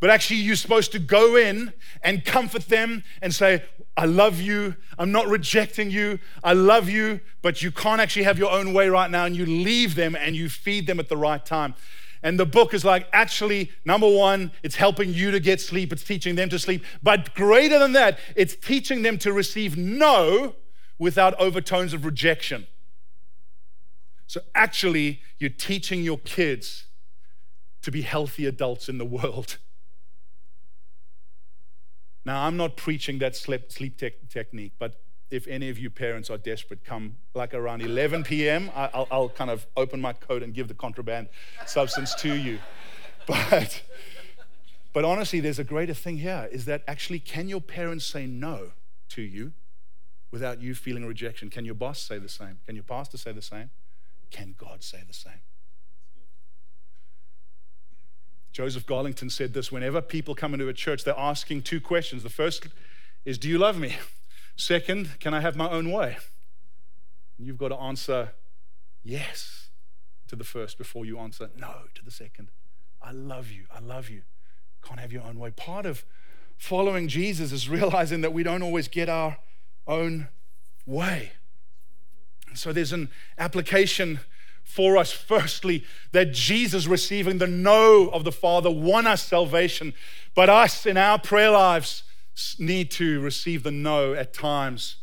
But 0.00 0.10
actually, 0.10 0.40
you're 0.40 0.56
supposed 0.56 0.92
to 0.92 0.98
go 0.98 1.36
in 1.36 1.72
and 2.02 2.24
comfort 2.24 2.68
them 2.68 3.04
and 3.22 3.34
say, 3.34 3.62
I 3.96 4.04
love 4.06 4.40
you. 4.40 4.76
I'm 4.98 5.12
not 5.12 5.28
rejecting 5.28 5.90
you. 5.90 6.18
I 6.42 6.52
love 6.52 6.88
you, 6.88 7.20
but 7.42 7.62
you 7.62 7.70
can't 7.70 8.00
actually 8.00 8.24
have 8.24 8.38
your 8.38 8.50
own 8.50 8.74
way 8.74 8.88
right 8.88 9.10
now. 9.10 9.24
And 9.24 9.36
you 9.36 9.46
leave 9.46 9.94
them 9.94 10.14
and 10.14 10.36
you 10.36 10.48
feed 10.48 10.86
them 10.86 11.00
at 11.00 11.08
the 11.08 11.16
right 11.16 11.44
time. 11.44 11.74
And 12.22 12.38
the 12.38 12.46
book 12.46 12.74
is 12.74 12.84
like, 12.84 13.06
actually, 13.12 13.70
number 13.84 14.08
one, 14.08 14.50
it's 14.62 14.76
helping 14.76 15.12
you 15.12 15.30
to 15.30 15.40
get 15.40 15.60
sleep, 15.60 15.92
it's 15.92 16.04
teaching 16.04 16.34
them 16.34 16.48
to 16.48 16.58
sleep. 16.58 16.84
But 17.02 17.34
greater 17.34 17.78
than 17.78 17.92
that, 17.92 18.18
it's 18.34 18.56
teaching 18.56 19.02
them 19.02 19.18
to 19.18 19.32
receive 19.32 19.76
no 19.76 20.54
without 20.98 21.38
overtones 21.38 21.92
of 21.92 22.04
rejection. 22.04 22.66
So 24.26 24.40
actually, 24.54 25.20
you're 25.38 25.50
teaching 25.50 26.02
your 26.02 26.18
kids 26.18 26.86
to 27.82 27.90
be 27.90 28.02
healthy 28.02 28.46
adults 28.46 28.88
in 28.88 28.98
the 28.98 29.04
world. 29.04 29.58
Now, 32.24 32.46
I'm 32.46 32.56
not 32.56 32.76
preaching 32.76 33.18
that 33.18 33.36
sleep, 33.36 33.70
sleep 33.70 33.98
te- 33.98 34.14
technique, 34.30 34.72
but 34.78 35.00
if 35.30 35.46
any 35.46 35.68
of 35.68 35.78
you 35.78 35.90
parents 35.90 36.30
are 36.30 36.38
desperate, 36.38 36.84
come 36.84 37.16
like 37.34 37.52
around 37.52 37.82
11 37.82 38.24
p.m. 38.24 38.70
I'll, 38.74 39.06
I'll 39.10 39.28
kind 39.28 39.50
of 39.50 39.66
open 39.76 40.00
my 40.00 40.12
coat 40.12 40.42
and 40.42 40.54
give 40.54 40.68
the 40.68 40.74
contraband 40.74 41.28
substance 41.66 42.14
to 42.16 42.34
you. 42.34 42.58
But, 43.26 43.82
but 44.92 45.06
honestly, 45.06 45.40
there's 45.40 45.58
a 45.58 45.64
greater 45.64 45.94
thing 45.94 46.18
here 46.18 46.46
is 46.52 46.66
that 46.66 46.82
actually, 46.86 47.20
can 47.20 47.48
your 47.48 47.62
parents 47.62 48.04
say 48.04 48.26
no 48.26 48.72
to 49.08 49.22
you 49.22 49.54
without 50.30 50.60
you 50.60 50.74
feeling 50.74 51.06
rejection? 51.06 51.48
Can 51.48 51.64
your 51.64 51.74
boss 51.74 52.00
say 52.00 52.18
the 52.18 52.28
same? 52.28 52.58
Can 52.66 52.74
your 52.74 52.84
pastor 52.84 53.16
say 53.16 53.32
the 53.32 53.40
same? 53.40 53.70
Can 54.34 54.56
God 54.58 54.82
say 54.82 54.98
the 55.06 55.14
same? 55.14 55.42
Joseph 58.50 58.84
Garlington 58.84 59.30
said 59.30 59.54
this 59.54 59.70
whenever 59.70 60.00
people 60.00 60.34
come 60.34 60.54
into 60.54 60.66
a 60.66 60.72
church, 60.72 61.04
they're 61.04 61.16
asking 61.16 61.62
two 61.62 61.80
questions. 61.80 62.24
The 62.24 62.28
first 62.28 62.66
is, 63.24 63.38
Do 63.38 63.48
you 63.48 63.58
love 63.58 63.78
me? 63.78 63.96
Second, 64.56 65.20
can 65.20 65.34
I 65.34 65.40
have 65.40 65.54
my 65.54 65.70
own 65.70 65.92
way? 65.92 66.16
And 67.38 67.46
you've 67.46 67.58
got 67.58 67.68
to 67.68 67.76
answer 67.76 68.32
yes 69.04 69.68
to 70.26 70.34
the 70.34 70.42
first 70.42 70.78
before 70.78 71.06
you 71.06 71.16
answer 71.20 71.50
no 71.56 71.82
to 71.94 72.04
the 72.04 72.10
second. 72.10 72.48
I 73.00 73.12
love 73.12 73.52
you. 73.52 73.66
I 73.72 73.78
love 73.78 74.10
you. 74.10 74.22
Can't 74.82 74.98
have 74.98 75.12
your 75.12 75.22
own 75.22 75.38
way. 75.38 75.52
Part 75.52 75.86
of 75.86 76.04
following 76.56 77.06
Jesus 77.06 77.52
is 77.52 77.68
realizing 77.68 78.20
that 78.22 78.32
we 78.32 78.42
don't 78.42 78.62
always 78.62 78.88
get 78.88 79.08
our 79.08 79.38
own 79.86 80.26
way. 80.86 81.34
So 82.54 82.72
there's 82.72 82.92
an 82.92 83.10
application 83.38 84.20
for 84.62 84.96
us, 84.96 85.12
firstly, 85.12 85.84
that 86.12 86.32
Jesus 86.32 86.86
receiving 86.86 87.38
the 87.38 87.46
no 87.46 88.08
of 88.08 88.24
the 88.24 88.32
Father 88.32 88.70
won 88.70 89.06
us 89.06 89.22
salvation, 89.22 89.92
but 90.34 90.48
us 90.48 90.86
in 90.86 90.96
our 90.96 91.18
prayer 91.18 91.50
lives 91.50 92.02
need 92.58 92.90
to 92.92 93.20
receive 93.20 93.62
the 93.62 93.70
no 93.70 94.14
at 94.14 94.32
times 94.32 94.96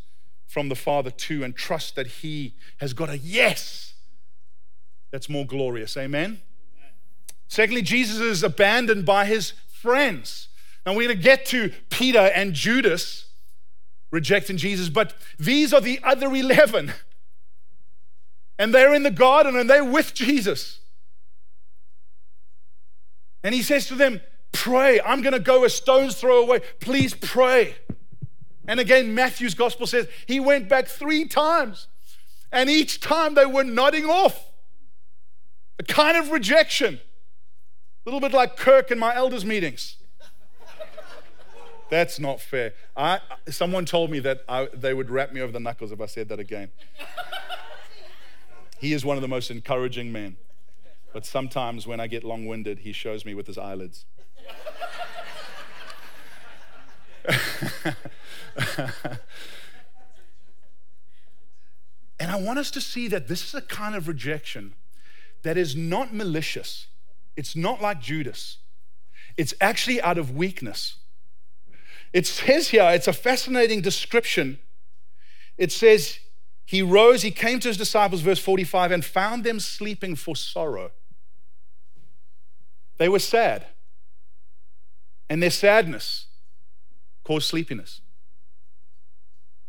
from 0.47 0.67
the 0.67 0.75
Father 0.75 1.11
too 1.11 1.43
and 1.43 1.55
trust 1.55 1.95
that 1.95 2.07
He 2.07 2.55
has 2.79 2.93
got 2.93 3.09
a 3.09 3.17
yes 3.17 3.91
that's 5.11 5.29
more 5.29 5.45
glorious. 5.45 5.95
Amen? 5.97 6.41
Secondly, 7.47 7.81
Jesus 7.81 8.19
is 8.19 8.43
abandoned 8.43 9.05
by 9.05 9.25
his 9.25 9.53
friends. 9.67 10.47
Now 10.85 10.93
we're 10.93 11.07
going 11.07 11.17
to 11.17 11.23
get 11.23 11.45
to 11.47 11.71
Peter 11.89 12.31
and 12.33 12.53
Judas 12.53 13.25
rejecting 14.09 14.57
Jesus, 14.57 14.89
but 14.89 15.13
these 15.37 15.73
are 15.73 15.81
the 15.81 15.99
other 16.03 16.33
11 16.33 16.93
and 18.61 18.71
they're 18.71 18.93
in 18.93 19.01
the 19.01 19.09
garden 19.09 19.55
and 19.55 19.67
they're 19.67 19.83
with 19.83 20.13
Jesus. 20.13 20.81
And 23.43 23.55
he 23.55 23.63
says 23.63 23.87
to 23.87 23.95
them, 23.95 24.21
Pray. 24.51 25.01
I'm 25.01 25.23
going 25.23 25.33
to 25.33 25.39
go 25.39 25.65
a 25.65 25.69
stone's 25.69 26.13
throw 26.13 26.43
away. 26.43 26.59
Please 26.79 27.15
pray. 27.15 27.73
And 28.67 28.79
again, 28.79 29.15
Matthew's 29.15 29.55
gospel 29.55 29.87
says 29.87 30.07
he 30.27 30.39
went 30.39 30.69
back 30.69 30.87
three 30.87 31.25
times. 31.25 31.87
And 32.51 32.69
each 32.69 32.99
time 32.99 33.33
they 33.33 33.47
were 33.47 33.63
nodding 33.63 34.05
off. 34.05 34.51
A 35.79 35.83
kind 35.83 36.15
of 36.15 36.29
rejection. 36.29 36.95
A 36.95 38.09
little 38.09 38.19
bit 38.19 38.31
like 38.31 38.57
Kirk 38.57 38.91
in 38.91 38.99
my 38.99 39.15
elders' 39.15 39.43
meetings. 39.43 39.95
That's 41.89 42.19
not 42.19 42.39
fair. 42.39 42.73
I, 42.95 43.21
someone 43.49 43.85
told 43.85 44.11
me 44.11 44.19
that 44.19 44.43
I, 44.47 44.67
they 44.71 44.93
would 44.93 45.09
rap 45.09 45.33
me 45.33 45.41
over 45.41 45.51
the 45.51 45.59
knuckles 45.59 45.91
if 45.91 45.99
I 45.99 46.05
said 46.05 46.29
that 46.29 46.39
again. 46.39 46.69
He 48.81 48.93
is 48.93 49.05
one 49.05 49.15
of 49.15 49.21
the 49.21 49.27
most 49.27 49.51
encouraging 49.51 50.11
men. 50.11 50.37
But 51.13 51.23
sometimes 51.23 51.85
when 51.85 51.99
I 51.99 52.07
get 52.07 52.23
long 52.23 52.47
winded, 52.47 52.79
he 52.79 52.91
shows 52.93 53.23
me 53.25 53.35
with 53.35 53.45
his 53.45 53.59
eyelids. 53.59 54.05
and 62.19 62.31
I 62.31 62.35
want 62.37 62.57
us 62.57 62.71
to 62.71 62.81
see 62.81 63.07
that 63.09 63.27
this 63.27 63.45
is 63.45 63.53
a 63.53 63.61
kind 63.61 63.93
of 63.93 64.07
rejection 64.07 64.73
that 65.43 65.57
is 65.57 65.75
not 65.75 66.11
malicious. 66.11 66.87
It's 67.37 67.55
not 67.55 67.83
like 67.83 68.01
Judas. 68.01 68.57
It's 69.37 69.53
actually 69.61 70.01
out 70.01 70.17
of 70.17 70.35
weakness. 70.35 70.95
It 72.13 72.25
says 72.25 72.69
here, 72.69 72.89
it's 72.89 73.07
a 73.07 73.13
fascinating 73.13 73.81
description. 73.81 74.57
It 75.59 75.71
says, 75.71 76.17
he 76.71 76.81
rose, 76.81 77.21
he 77.21 77.31
came 77.31 77.59
to 77.59 77.67
his 77.67 77.75
disciples, 77.75 78.21
verse 78.21 78.39
45, 78.39 78.93
and 78.93 79.03
found 79.03 79.43
them 79.43 79.59
sleeping 79.59 80.15
for 80.15 80.37
sorrow. 80.37 80.91
They 82.97 83.09
were 83.09 83.19
sad. 83.19 83.65
And 85.29 85.43
their 85.43 85.49
sadness 85.49 86.27
caused 87.25 87.49
sleepiness. 87.49 87.99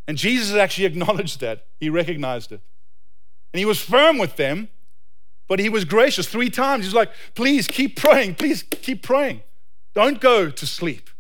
And 0.07 0.17
Jesus 0.17 0.55
actually 0.55 0.85
acknowledged 0.93 1.41
that. 1.41 1.67
He 1.81 1.91
recognized 1.91 2.53
it. 2.53 2.61
And 3.53 3.59
he 3.59 3.65
was 3.65 3.81
firm 3.81 4.17
with 4.17 4.37
them, 4.37 4.69
but 5.49 5.59
he 5.59 5.69
was 5.69 5.85
gracious. 5.85 6.29
Three 6.29 6.51
times, 6.51 6.85
he's 6.85 6.95
like, 6.95 7.11
please 7.35 7.67
keep 7.67 7.97
praying, 7.97 8.37
please 8.37 8.63
keep 8.63 9.03
praying. 9.03 9.43
Don't 9.93 10.21
go 10.21 10.51
to 10.51 10.67
sleep. 10.69 11.11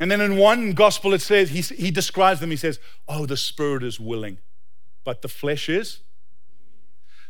And 0.00 0.10
then 0.10 0.22
in 0.22 0.38
one 0.38 0.72
gospel, 0.72 1.12
it 1.12 1.20
says, 1.20 1.50
he, 1.50 1.60
he 1.60 1.90
describes 1.90 2.40
them, 2.40 2.50
he 2.50 2.56
says, 2.56 2.80
Oh, 3.06 3.26
the 3.26 3.36
spirit 3.36 3.84
is 3.84 4.00
willing, 4.00 4.38
but 5.04 5.20
the 5.20 5.28
flesh 5.28 5.68
is. 5.68 6.00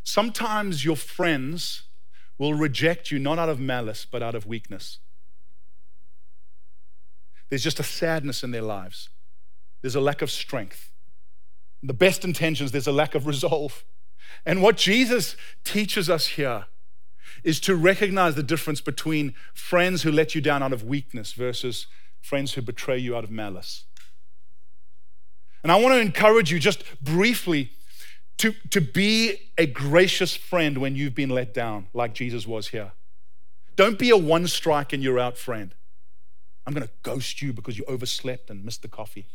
Sometimes 0.04 0.84
your 0.84 0.96
friends 0.96 1.82
will 2.38 2.54
reject 2.54 3.10
you 3.10 3.18
not 3.18 3.38
out 3.38 3.48
of 3.48 3.58
malice, 3.58 4.06
but 4.10 4.22
out 4.22 4.36
of 4.36 4.46
weakness. 4.46 4.98
There's 7.50 7.64
just 7.64 7.80
a 7.80 7.84
sadness 7.84 8.44
in 8.44 8.52
their 8.52 8.62
lives, 8.62 9.10
there's 9.82 9.96
a 9.96 10.00
lack 10.00 10.22
of 10.22 10.30
strength. 10.30 10.92
The 11.82 11.94
best 11.94 12.24
intentions, 12.24 12.72
there's 12.72 12.86
a 12.86 12.92
lack 12.92 13.14
of 13.14 13.26
resolve. 13.26 13.84
And 14.44 14.62
what 14.62 14.76
Jesus 14.76 15.34
teaches 15.64 16.10
us 16.10 16.26
here 16.28 16.66
is 17.42 17.58
to 17.60 17.74
recognize 17.74 18.34
the 18.34 18.42
difference 18.42 18.82
between 18.82 19.34
friends 19.54 20.02
who 20.02 20.12
let 20.12 20.34
you 20.34 20.42
down 20.42 20.62
out 20.62 20.74
of 20.74 20.84
weakness 20.84 21.32
versus 21.32 21.86
friends 22.20 22.54
who 22.54 22.62
betray 22.62 22.98
you 22.98 23.16
out 23.16 23.24
of 23.24 23.30
malice. 23.30 23.84
And 25.62 25.70
I 25.70 25.76
want 25.76 25.94
to 25.94 26.00
encourage 26.00 26.50
you 26.50 26.58
just 26.58 26.84
briefly 27.02 27.72
to, 28.38 28.54
to 28.70 28.80
be 28.80 29.50
a 29.58 29.66
gracious 29.66 30.34
friend 30.34 30.78
when 30.78 30.96
you've 30.96 31.14
been 31.14 31.28
let 31.28 31.52
down, 31.52 31.88
like 31.92 32.14
Jesus 32.14 32.46
was 32.46 32.68
here. 32.68 32.92
Don't 33.76 33.98
be 33.98 34.10
a 34.10 34.16
one 34.16 34.46
strike 34.46 34.92
and 34.92 35.02
you're 35.02 35.18
out 35.18 35.36
friend. 35.36 35.74
I'm 36.66 36.72
going 36.72 36.86
to 36.86 36.92
ghost 37.02 37.42
you 37.42 37.52
because 37.52 37.76
you 37.76 37.84
overslept 37.86 38.48
and 38.50 38.64
missed 38.64 38.82
the 38.82 38.88
coffee. 38.88 39.26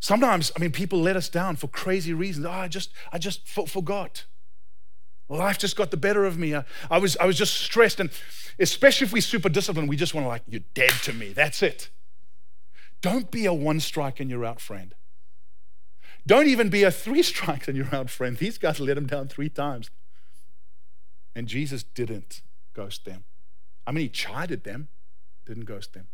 Sometimes, 0.00 0.52
I 0.56 0.60
mean, 0.60 0.70
people 0.70 1.00
let 1.00 1.16
us 1.16 1.28
down 1.28 1.56
for 1.56 1.68
crazy 1.68 2.12
reasons. 2.12 2.46
Oh, 2.46 2.50
I 2.50 2.68
just, 2.68 2.90
I 3.12 3.18
just 3.18 3.48
forgot. 3.48 4.24
Life 5.28 5.58
just 5.58 5.76
got 5.76 5.90
the 5.90 5.96
better 5.96 6.24
of 6.24 6.38
me. 6.38 6.54
I, 6.54 6.64
I, 6.90 6.98
was, 6.98 7.16
I 7.16 7.24
was 7.24 7.36
just 7.36 7.54
stressed. 7.54 7.98
And 8.00 8.10
especially 8.58 9.06
if 9.06 9.12
we're 9.12 9.22
super 9.22 9.48
disciplined, 9.48 9.88
we 9.88 9.96
just 9.96 10.14
want 10.14 10.24
to, 10.24 10.28
like, 10.28 10.42
you're 10.46 10.62
dead 10.74 10.92
to 11.02 11.12
me. 11.12 11.32
That's 11.32 11.62
it. 11.62 11.88
Don't 13.00 13.30
be 13.30 13.46
a 13.46 13.52
one 13.52 13.80
strike 13.80 14.20
and 14.20 14.30
you're 14.30 14.44
out 14.44 14.60
friend. 14.60 14.94
Don't 16.26 16.46
even 16.46 16.68
be 16.68 16.82
a 16.82 16.90
three 16.90 17.22
strikes 17.32 17.68
and 17.68 17.76
you're 17.76 17.94
out 17.94 18.10
friend. 18.10 18.36
These 18.36 18.58
guys 18.58 18.80
let 18.80 18.98
him 18.98 19.06
down 19.06 19.28
three 19.28 19.48
times. 19.48 19.90
And 21.34 21.48
Jesus 21.48 21.82
didn't 21.82 22.42
ghost 22.74 23.04
them. 23.04 23.24
I 23.86 23.92
mean, 23.92 24.02
he 24.02 24.08
chided 24.08 24.64
them, 24.64 24.88
didn't 25.46 25.64
ghost 25.64 25.94
them. 25.94 26.08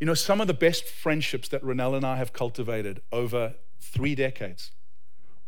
You 0.00 0.06
know, 0.06 0.14
some 0.14 0.40
of 0.40 0.46
the 0.46 0.54
best 0.54 0.84
friendships 0.84 1.48
that 1.48 1.62
Ronell 1.62 1.96
and 1.96 2.06
I 2.06 2.16
have 2.16 2.32
cultivated 2.32 3.02
over 3.12 3.54
three 3.80 4.14
decades 4.14 4.70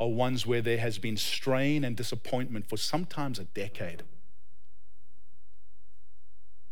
are 0.01 0.09
ones 0.09 0.47
where 0.47 0.63
there 0.63 0.79
has 0.79 0.99
been 0.99 1.19
strain 1.19 1.85
and 1.85 1.95
disappointment 1.95 2.67
for 2.67 2.79
sometimes 2.79 3.39
a 3.39 3.45
decade. 3.45 4.03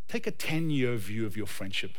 Take 0.09 0.27
a 0.27 0.31
10 0.31 0.71
year 0.71 0.97
view 0.97 1.27
of 1.27 1.37
your 1.37 1.47
friendship. 1.47 1.99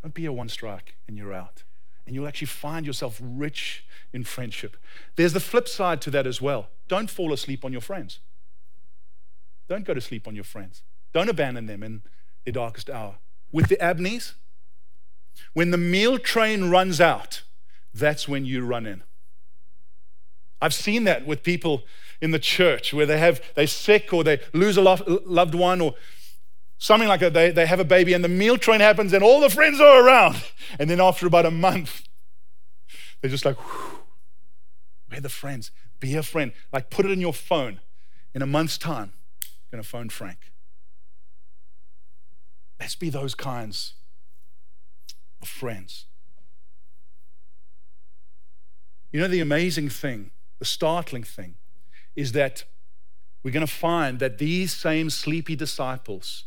Don't 0.00 0.14
be 0.14 0.24
a 0.26 0.32
one 0.32 0.48
strike 0.48 0.94
and 1.08 1.18
you're 1.18 1.34
out. 1.34 1.64
And 2.06 2.14
you'll 2.14 2.28
actually 2.28 2.46
find 2.46 2.86
yourself 2.86 3.20
rich 3.20 3.84
in 4.12 4.24
friendship. 4.24 4.76
There's 5.16 5.32
the 5.32 5.40
flip 5.40 5.68
side 5.68 6.00
to 6.02 6.10
that 6.12 6.26
as 6.26 6.40
well. 6.40 6.68
Don't 6.88 7.10
fall 7.10 7.32
asleep 7.32 7.64
on 7.64 7.72
your 7.72 7.80
friends. 7.80 8.20
Don't 9.68 9.84
go 9.84 9.92
to 9.92 10.00
sleep 10.00 10.26
on 10.26 10.34
your 10.34 10.44
friends. 10.44 10.82
Don't 11.12 11.28
abandon 11.28 11.66
them 11.66 11.82
in 11.82 12.02
their 12.44 12.52
darkest 12.52 12.88
hour. 12.88 13.16
With 13.52 13.68
the 13.68 13.76
Abneys, 13.76 14.34
when 15.52 15.72
the 15.72 15.78
meal 15.78 16.18
train 16.18 16.70
runs 16.70 17.00
out, 17.00 17.42
that's 17.92 18.28
when 18.28 18.44
you 18.44 18.64
run 18.64 18.86
in. 18.86 19.02
I've 20.60 20.74
seen 20.74 21.04
that 21.04 21.26
with 21.26 21.42
people 21.42 21.84
in 22.20 22.32
the 22.32 22.38
church 22.38 22.92
where 22.92 23.06
they 23.06 23.18
have 23.18 23.40
they're 23.54 23.66
sick 23.66 24.12
or 24.12 24.22
they 24.22 24.40
lose 24.52 24.76
a 24.76 24.82
loved 24.82 25.54
one 25.54 25.80
or 25.80 25.94
something 26.78 27.08
like 27.08 27.20
that. 27.20 27.32
They, 27.32 27.50
they 27.50 27.66
have 27.66 27.80
a 27.80 27.84
baby 27.84 28.12
and 28.12 28.22
the 28.22 28.28
meal 28.28 28.58
train 28.58 28.80
happens 28.80 29.12
and 29.12 29.24
all 29.24 29.40
the 29.40 29.50
friends 29.50 29.80
are 29.80 30.04
around. 30.04 30.42
And 30.78 30.90
then 30.90 31.00
after 31.00 31.26
about 31.26 31.46
a 31.46 31.50
month, 31.50 32.08
they're 33.20 33.30
just 33.30 33.44
like, 33.44 33.56
where 35.08 35.20
the 35.20 35.28
friends? 35.28 35.70
Be 35.98 36.14
a 36.14 36.22
friend. 36.22 36.52
Like 36.72 36.90
put 36.90 37.06
it 37.06 37.10
in 37.10 37.20
your 37.20 37.34
phone. 37.34 37.80
In 38.34 38.42
a 38.42 38.46
month's 38.46 38.78
time, 38.78 39.12
I'm 39.72 39.78
to 39.78 39.88
phone 39.88 40.08
Frank. 40.08 40.52
Let's 42.78 42.94
be 42.94 43.10
those 43.10 43.34
kinds 43.34 43.94
of 45.42 45.48
friends. 45.48 46.06
You 49.12 49.20
know, 49.20 49.28
the 49.28 49.40
amazing 49.40 49.88
thing, 49.88 50.30
the 50.58 50.64
startling 50.64 51.24
thing, 51.24 51.54
is 52.14 52.32
that 52.32 52.64
we're 53.42 53.50
going 53.50 53.66
to 53.66 53.72
find 53.72 54.18
that 54.18 54.38
these 54.38 54.72
same 54.72 55.10
sleepy 55.10 55.56
disciples 55.56 56.44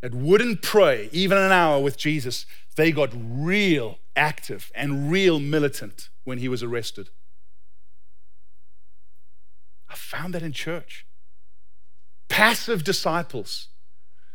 that 0.00 0.14
wouldn't 0.14 0.62
pray 0.62 1.08
even 1.12 1.36
an 1.38 1.52
hour 1.52 1.80
with 1.80 1.96
Jesus, 1.96 2.46
they 2.76 2.92
got 2.92 3.10
real 3.14 3.98
active 4.14 4.70
and 4.74 5.10
real 5.10 5.38
militant 5.38 6.08
when 6.24 6.38
he 6.38 6.48
was 6.48 6.62
arrested. 6.62 7.10
I 9.88 9.94
found 9.94 10.34
that 10.34 10.42
in 10.42 10.52
church. 10.52 11.06
Passive 12.28 12.84
disciples 12.84 13.68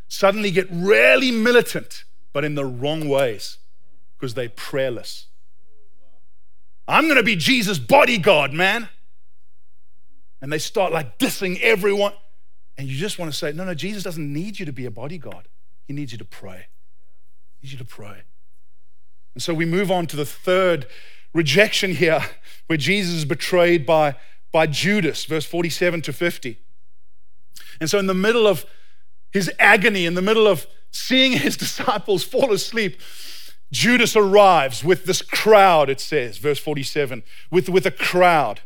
suddenly 0.07 0.51
get 0.51 0.67
really 0.69 1.31
militant, 1.31 2.03
but 2.33 2.43
in 2.43 2.55
the 2.55 2.65
wrong 2.65 3.07
ways 3.07 3.59
because 4.15 4.33
they're 4.33 4.49
prayerless. 4.49 5.27
I'm 6.87 7.05
going 7.05 7.17
to 7.17 7.23
be 7.23 7.35
Jesus' 7.35 7.79
bodyguard, 7.79 8.53
man. 8.53 8.89
And 10.41 10.51
they 10.51 10.57
start 10.57 10.91
like 10.91 11.17
dissing 11.17 11.59
everyone. 11.61 12.13
And 12.77 12.87
you 12.87 12.97
just 12.97 13.17
want 13.19 13.31
to 13.31 13.37
say, 13.37 13.51
no, 13.53 13.63
no, 13.63 13.73
Jesus 13.73 14.03
doesn't 14.03 14.33
need 14.33 14.59
you 14.59 14.65
to 14.65 14.73
be 14.73 14.85
a 14.85 14.91
bodyguard. 14.91 15.47
He 15.85 15.93
needs 15.93 16.11
you 16.11 16.17
to 16.17 16.25
pray. 16.25 16.67
He 17.61 17.67
needs 17.67 17.73
you 17.73 17.77
to 17.79 17.85
pray. 17.85 18.23
And 19.33 19.41
so 19.41 19.53
we 19.53 19.65
move 19.65 19.91
on 19.91 20.07
to 20.07 20.15
the 20.15 20.25
third 20.25 20.87
rejection 21.33 21.95
here, 21.95 22.21
where 22.67 22.77
Jesus 22.77 23.15
is 23.15 23.25
betrayed 23.25 23.85
by, 23.85 24.15
by 24.51 24.67
Judas, 24.67 25.25
verse 25.25 25.45
47 25.45 26.01
to 26.03 26.13
50. 26.13 26.57
And 27.79 27.89
so, 27.89 27.97
in 27.97 28.07
the 28.07 28.13
middle 28.13 28.47
of 28.47 28.65
his 29.31 29.51
agony, 29.59 30.05
in 30.05 30.13
the 30.13 30.21
middle 30.21 30.47
of 30.47 30.67
seeing 30.91 31.31
his 31.39 31.57
disciples 31.57 32.23
fall 32.23 32.53
asleep, 32.53 32.99
Judas 33.73 34.15
arrives 34.15 34.83
with 34.83 35.05
this 35.05 35.23
crowd, 35.23 35.89
it 35.89 35.99
says, 35.99 36.37
verse 36.37 36.59
47, 36.59 37.23
with, 37.49 37.69
with 37.69 37.87
a 37.87 37.91
crowd. 37.91 38.61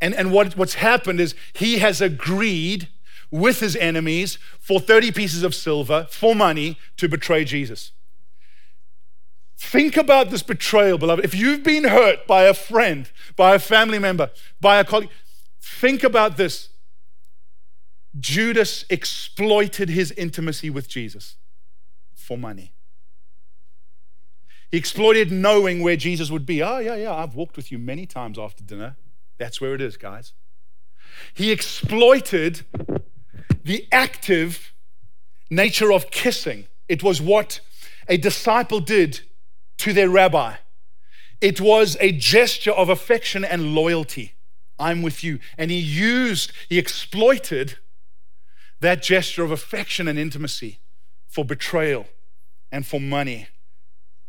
And, 0.00 0.12
and 0.12 0.32
what, 0.32 0.56
what's 0.56 0.74
happened 0.74 1.20
is 1.20 1.36
he 1.52 1.78
has 1.78 2.00
agreed 2.00 2.88
with 3.30 3.60
his 3.60 3.76
enemies 3.76 4.36
for 4.58 4.80
30 4.80 5.12
pieces 5.12 5.44
of 5.44 5.54
silver 5.54 6.08
for 6.10 6.34
money 6.34 6.76
to 6.96 7.08
betray 7.08 7.44
Jesus. 7.44 7.92
Think 9.56 9.96
about 9.96 10.30
this 10.30 10.42
betrayal, 10.42 10.98
beloved. 10.98 11.24
If 11.24 11.34
you've 11.36 11.62
been 11.62 11.84
hurt 11.84 12.26
by 12.26 12.42
a 12.42 12.54
friend, 12.54 13.08
by 13.36 13.54
a 13.54 13.58
family 13.60 14.00
member, 14.00 14.30
by 14.60 14.78
a 14.78 14.84
colleague, 14.84 15.10
think 15.60 16.02
about 16.02 16.36
this. 16.36 16.70
Judas 18.18 18.84
exploited 18.90 19.90
his 19.90 20.10
intimacy 20.12 20.70
with 20.70 20.88
Jesus 20.88 21.36
for 22.14 22.36
money. 22.36 22.72
He 24.70 24.78
exploited 24.78 25.32
knowing 25.32 25.82
where 25.82 25.96
Jesus 25.96 26.30
would 26.30 26.44
be. 26.44 26.62
Oh, 26.62 26.78
yeah, 26.78 26.96
yeah, 26.96 27.14
I've 27.14 27.34
walked 27.34 27.56
with 27.56 27.72
you 27.72 27.78
many 27.78 28.06
times 28.06 28.38
after 28.38 28.62
dinner. 28.62 28.96
That's 29.38 29.60
where 29.60 29.74
it 29.74 29.80
is, 29.80 29.96
guys. 29.96 30.34
He 31.32 31.50
exploited 31.50 32.62
the 33.64 33.86
active 33.90 34.72
nature 35.50 35.92
of 35.92 36.10
kissing. 36.10 36.66
It 36.88 37.02
was 37.02 37.20
what 37.20 37.60
a 38.08 38.16
disciple 38.16 38.80
did 38.80 39.20
to 39.78 39.92
their 39.92 40.10
rabbi. 40.10 40.56
It 41.40 41.60
was 41.60 41.96
a 42.00 42.12
gesture 42.12 42.72
of 42.72 42.88
affection 42.88 43.44
and 43.44 43.74
loyalty. 43.74 44.34
I'm 44.78 45.02
with 45.02 45.24
you. 45.24 45.38
And 45.56 45.70
he 45.70 45.78
used, 45.78 46.52
he 46.68 46.78
exploited 46.78 47.78
that 48.80 49.02
gesture 49.02 49.44
of 49.44 49.50
affection 49.50 50.08
and 50.08 50.18
intimacy 50.18 50.80
for 51.26 51.44
betrayal 51.44 52.06
and 52.70 52.86
for 52.86 53.00
money. 53.00 53.48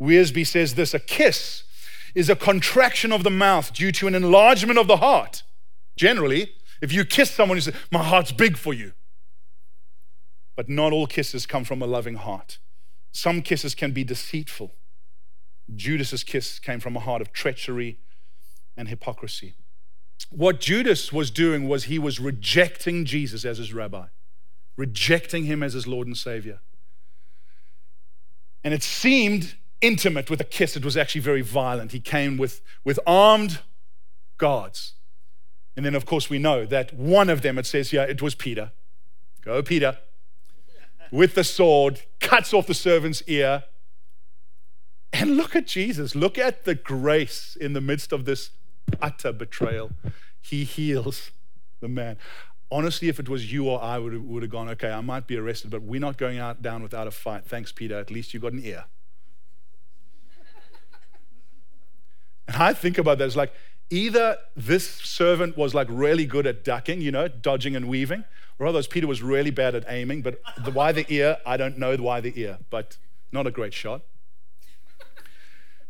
Wiersbe 0.02 0.46
says 0.46 0.76
this 0.76 0.94
a 0.94 1.00
kiss 1.00 1.64
is 2.16 2.30
a 2.30 2.36
contraction 2.36 3.12
of 3.12 3.24
the 3.24 3.30
mouth 3.30 3.74
due 3.74 3.92
to 3.92 4.08
an 4.08 4.16
enlargement 4.16 4.80
of 4.80 4.88
the 4.88 4.98
heart. 4.98 5.44
Generally, 5.96 6.54
if 6.82 6.92
you 6.94 7.06
kiss 7.06 7.32
someone, 7.32 7.58
you 7.58 7.62
say, 7.62 7.74
My 7.92 8.04
heart's 8.04 8.32
big 8.32 8.58
for 8.58 8.74
you. 8.74 8.94
But 10.56 10.70
not 10.70 10.94
all 10.94 11.08
kisses 11.08 11.46
come 11.46 11.64
from 11.64 11.82
a 11.82 11.88
loving 11.88 12.16
heart. 12.16 12.58
Some 13.12 13.42
kisses 13.42 13.76
can 13.76 13.92
be 13.92 14.04
deceitful. 14.04 14.74
Judas's 15.76 16.24
kiss 16.24 16.60
came 16.60 16.80
from 16.80 16.96
a 16.96 17.00
heart 17.00 17.22
of 17.22 17.32
treachery 17.32 18.00
and 18.76 18.88
hypocrisy. 18.88 19.56
What 20.30 20.60
Judas 20.60 21.14
was 21.14 21.32
doing 21.32 21.68
was 21.68 21.86
he 21.86 22.00
was 22.00 22.20
rejecting 22.20 23.06
Jesus 23.06 23.46
as 23.46 23.58
his 23.58 23.74
rabbi, 23.74 24.08
rejecting 24.76 25.46
him 25.46 25.64
as 25.64 25.74
his 25.74 25.88
Lord 25.88 26.08
and 26.08 26.18
Savior. 26.18 26.60
And 28.64 28.74
it 28.74 28.84
seemed 28.84 29.56
intimate 29.82 30.30
with 30.30 30.42
a 30.42 30.46
kiss, 30.46 30.76
it 30.76 30.86
was 30.86 30.98
actually 30.98 31.22
very 31.22 31.42
violent. 31.42 31.92
He 31.92 32.00
came 32.00 32.38
with, 32.38 32.62
with 32.84 33.00
armed 33.06 33.60
guards. 34.38 34.94
And 35.76 35.86
then, 35.86 35.96
of 35.96 36.06
course, 36.06 36.30
we 36.30 36.40
know 36.40 36.66
that 36.66 36.94
one 36.94 37.30
of 37.30 37.42
them, 37.42 37.58
it 37.58 37.66
says 37.66 37.92
here, 37.92 38.04
it 38.04 38.22
was 38.22 38.36
Peter. 38.36 38.72
Go, 39.42 39.62
Peter 39.64 39.98
with 41.12 41.36
the 41.36 41.44
sword, 41.44 42.02
cuts 42.20 42.54
off 42.54 42.68
the 42.68 42.74
servant's 42.74 43.24
ear. 43.28 43.64
And 45.12 45.38
look 45.38 45.56
at 45.56 45.66
Jesus. 45.66 46.16
Look 46.16 46.38
at 46.38 46.66
the 46.66 46.76
grace 46.76 47.58
in 47.60 47.74
the 47.74 47.82
midst 47.82 48.12
of 48.12 48.26
this 48.26 48.52
utter 49.02 49.32
betrayal. 49.32 49.92
He 50.40 50.64
heals 50.64 51.32
the 51.80 51.88
man. 51.88 52.18
Honestly, 52.72 53.10
if 53.10 53.20
it 53.20 53.28
was 53.28 53.52
you 53.52 53.68
or 53.68 53.82
I, 53.82 53.98
would 53.98 54.14
have, 54.14 54.22
would 54.22 54.44
have 54.44 54.52
gone, 54.52 54.70
okay, 54.70 54.92
I 54.92 55.02
might 55.02 55.26
be 55.26 55.38
arrested, 55.38 55.72
but 55.72 55.82
we're 55.82 56.00
not 56.00 56.18
going 56.18 56.38
out 56.38 56.62
down 56.62 56.84
without 56.84 57.08
a 57.08 57.12
fight. 57.12 57.46
Thanks, 57.46 57.72
Peter. 57.72 57.98
At 57.98 58.12
least 58.12 58.34
you 58.34 58.40
got 58.40 58.54
an 58.54 58.64
ear. 58.64 58.86
And 62.50 62.64
I 62.64 62.74
think 62.74 62.98
about 62.98 63.20
that. 63.20 63.26
as 63.26 63.36
like 63.36 63.54
either 63.92 64.38
this 64.56 64.90
servant 64.90 65.56
was 65.56 65.76
like 65.76 65.88
really 65.90 66.26
good 66.26 66.48
at 66.48 66.64
ducking, 66.64 67.00
you 67.00 67.12
know, 67.12 67.28
dodging 67.28 67.76
and 67.76 67.88
weaving, 67.88 68.24
or 68.58 68.66
otherwise, 68.66 68.88
Peter 68.88 69.06
was 69.06 69.22
really 69.22 69.52
bad 69.52 69.76
at 69.76 69.86
aiming, 69.88 70.24
but 70.24 70.42
the, 70.66 70.72
why 70.72 70.92
the 70.92 71.06
ear, 71.10 71.38
I 71.46 71.58
don't 71.58 71.78
know 71.78 71.96
why 71.96 72.22
the 72.22 72.34
ear, 72.36 72.58
but 72.72 72.98
not 73.32 73.46
a 73.46 73.52
great 73.52 73.74
shot. 73.74 74.02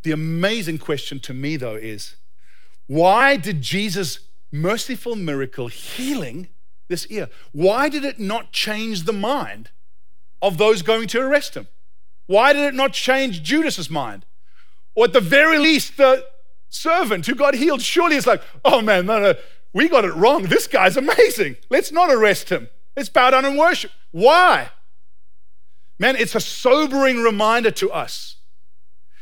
The 0.04 0.12
amazing 0.12 0.80
question 0.80 1.22
to 1.22 1.34
me, 1.34 1.56
though, 1.56 1.76
is 1.76 2.18
why 2.88 3.38
did 3.38 3.62
Jesus' 3.62 4.20
merciful 4.52 5.16
miracle 5.16 5.70
healing 5.70 6.50
this 6.90 7.08
ear, 7.08 7.30
why 7.54 7.88
did 7.88 8.04
it 8.04 8.20
not 8.20 8.52
change 8.52 9.04
the 9.04 9.14
mind 9.14 9.70
of 10.42 10.58
those 10.58 10.82
going 10.82 11.08
to 11.08 11.22
arrest 11.22 11.56
him? 11.56 11.68
Why 12.26 12.52
did 12.52 12.66
it 12.66 12.74
not 12.74 12.92
change 12.92 13.44
Judas's 13.44 13.90
mind? 13.90 14.26
Or 14.94 15.06
at 15.06 15.14
the 15.14 15.22
very 15.22 15.58
least, 15.58 15.96
the 15.96 16.26
servant 16.70 17.26
who 17.26 17.36
got 17.36 17.56
healed, 17.56 17.82
surely 17.82 18.16
is 18.16 18.28
like, 18.28 18.42
oh 18.64 18.82
man, 18.82 19.06
no, 19.06 19.20
no, 19.20 19.34
we 19.74 19.90
got 19.90 20.06
it 20.06 20.16
wrong. 20.16 20.44
This 20.44 20.68
guy's 20.68 20.98
amazing. 20.98 21.58
Let's 21.70 21.92
not 21.92 22.12
arrest 22.12 22.50
him. 22.50 22.70
Let's 22.96 23.10
bow 23.10 23.32
down 23.32 23.46
and 23.46 23.58
worship. 23.58 23.92
Why? 24.12 24.70
Man, 26.00 26.16
it's 26.16 26.36
a 26.36 26.40
sobering 26.40 27.22
reminder 27.22 27.72
to 27.72 27.92
us 27.92 28.38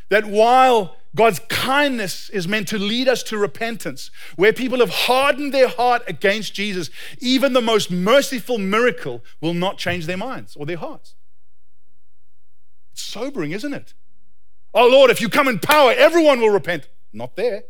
that 0.10 0.25
while 0.25 0.95
God's 1.15 1.39
kindness 1.49 2.29
is 2.29 2.47
meant 2.47 2.67
to 2.69 2.77
lead 2.77 3.07
us 3.07 3.23
to 3.23 3.38
repentance, 3.38 4.12
where 4.36 4.53
people 4.53 4.79
have 4.79 4.89
hardened 4.89 5.53
their 5.53 5.67
heart 5.67 6.03
against 6.07 6.53
Jesus, 6.53 6.89
even 7.19 7.53
the 7.53 7.62
most 7.62 7.89
merciful 7.89 8.57
miracle 8.57 9.23
will 9.41 9.55
not 9.55 9.77
change 9.77 10.05
their 10.05 10.17
minds 10.17 10.55
or 10.55 10.65
their 10.65 10.77
hearts. 10.77 11.15
It's 12.93 13.01
sobering, 13.01 13.51
isn't 13.51 13.73
it? 13.73 13.93
Oh 14.73 14.88
Lord, 14.88 15.10
if 15.10 15.19
you 15.19 15.27
come 15.27 15.47
in 15.47 15.60
power, 15.60 15.91
everyone 15.97 16.39
will 16.39 16.51
repent. 16.51 16.88
Not 17.13 17.36
there. 17.36 17.63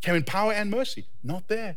Came 0.00 0.14
in 0.14 0.24
power 0.24 0.52
and 0.52 0.70
mercy. 0.70 1.06
Not 1.22 1.48
there. 1.48 1.76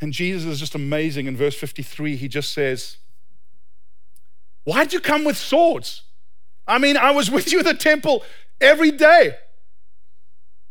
And 0.00 0.12
Jesus 0.12 0.44
is 0.44 0.60
just 0.60 0.74
amazing. 0.74 1.26
In 1.26 1.36
verse 1.36 1.54
53, 1.54 2.16
he 2.16 2.28
just 2.28 2.52
says, 2.52 2.98
Why'd 4.64 4.92
you 4.92 5.00
come 5.00 5.24
with 5.24 5.36
swords? 5.36 6.02
I 6.66 6.78
mean, 6.78 6.96
I 6.96 7.12
was 7.12 7.30
with 7.30 7.52
you 7.52 7.60
at 7.60 7.64
the 7.64 7.74
temple 7.74 8.24
every 8.60 8.90
day. 8.90 9.36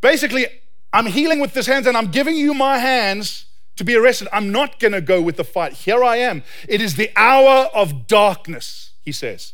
Basically, 0.01 0.45
I'm 0.93 1.07
healing 1.07 1.39
with 1.39 1.53
this 1.53 1.65
hands 1.65 1.87
and 1.87 1.97
I'm 1.97 2.11
giving 2.11 2.35
you 2.35 2.53
my 2.53 2.77
hands 2.77 3.45
to 3.77 3.83
be 3.83 3.95
arrested. 3.95 4.27
I'm 4.31 4.51
not 4.51 4.79
going 4.79 4.91
to 4.91 5.01
go 5.01 5.21
with 5.21 5.37
the 5.37 5.43
fight. 5.43 5.73
Here 5.73 6.03
I 6.03 6.17
am. 6.17 6.43
It 6.67 6.81
is 6.81 6.95
the 6.95 7.09
hour 7.15 7.69
of 7.73 8.07
darkness, 8.07 8.91
he 9.01 9.11
says. 9.11 9.53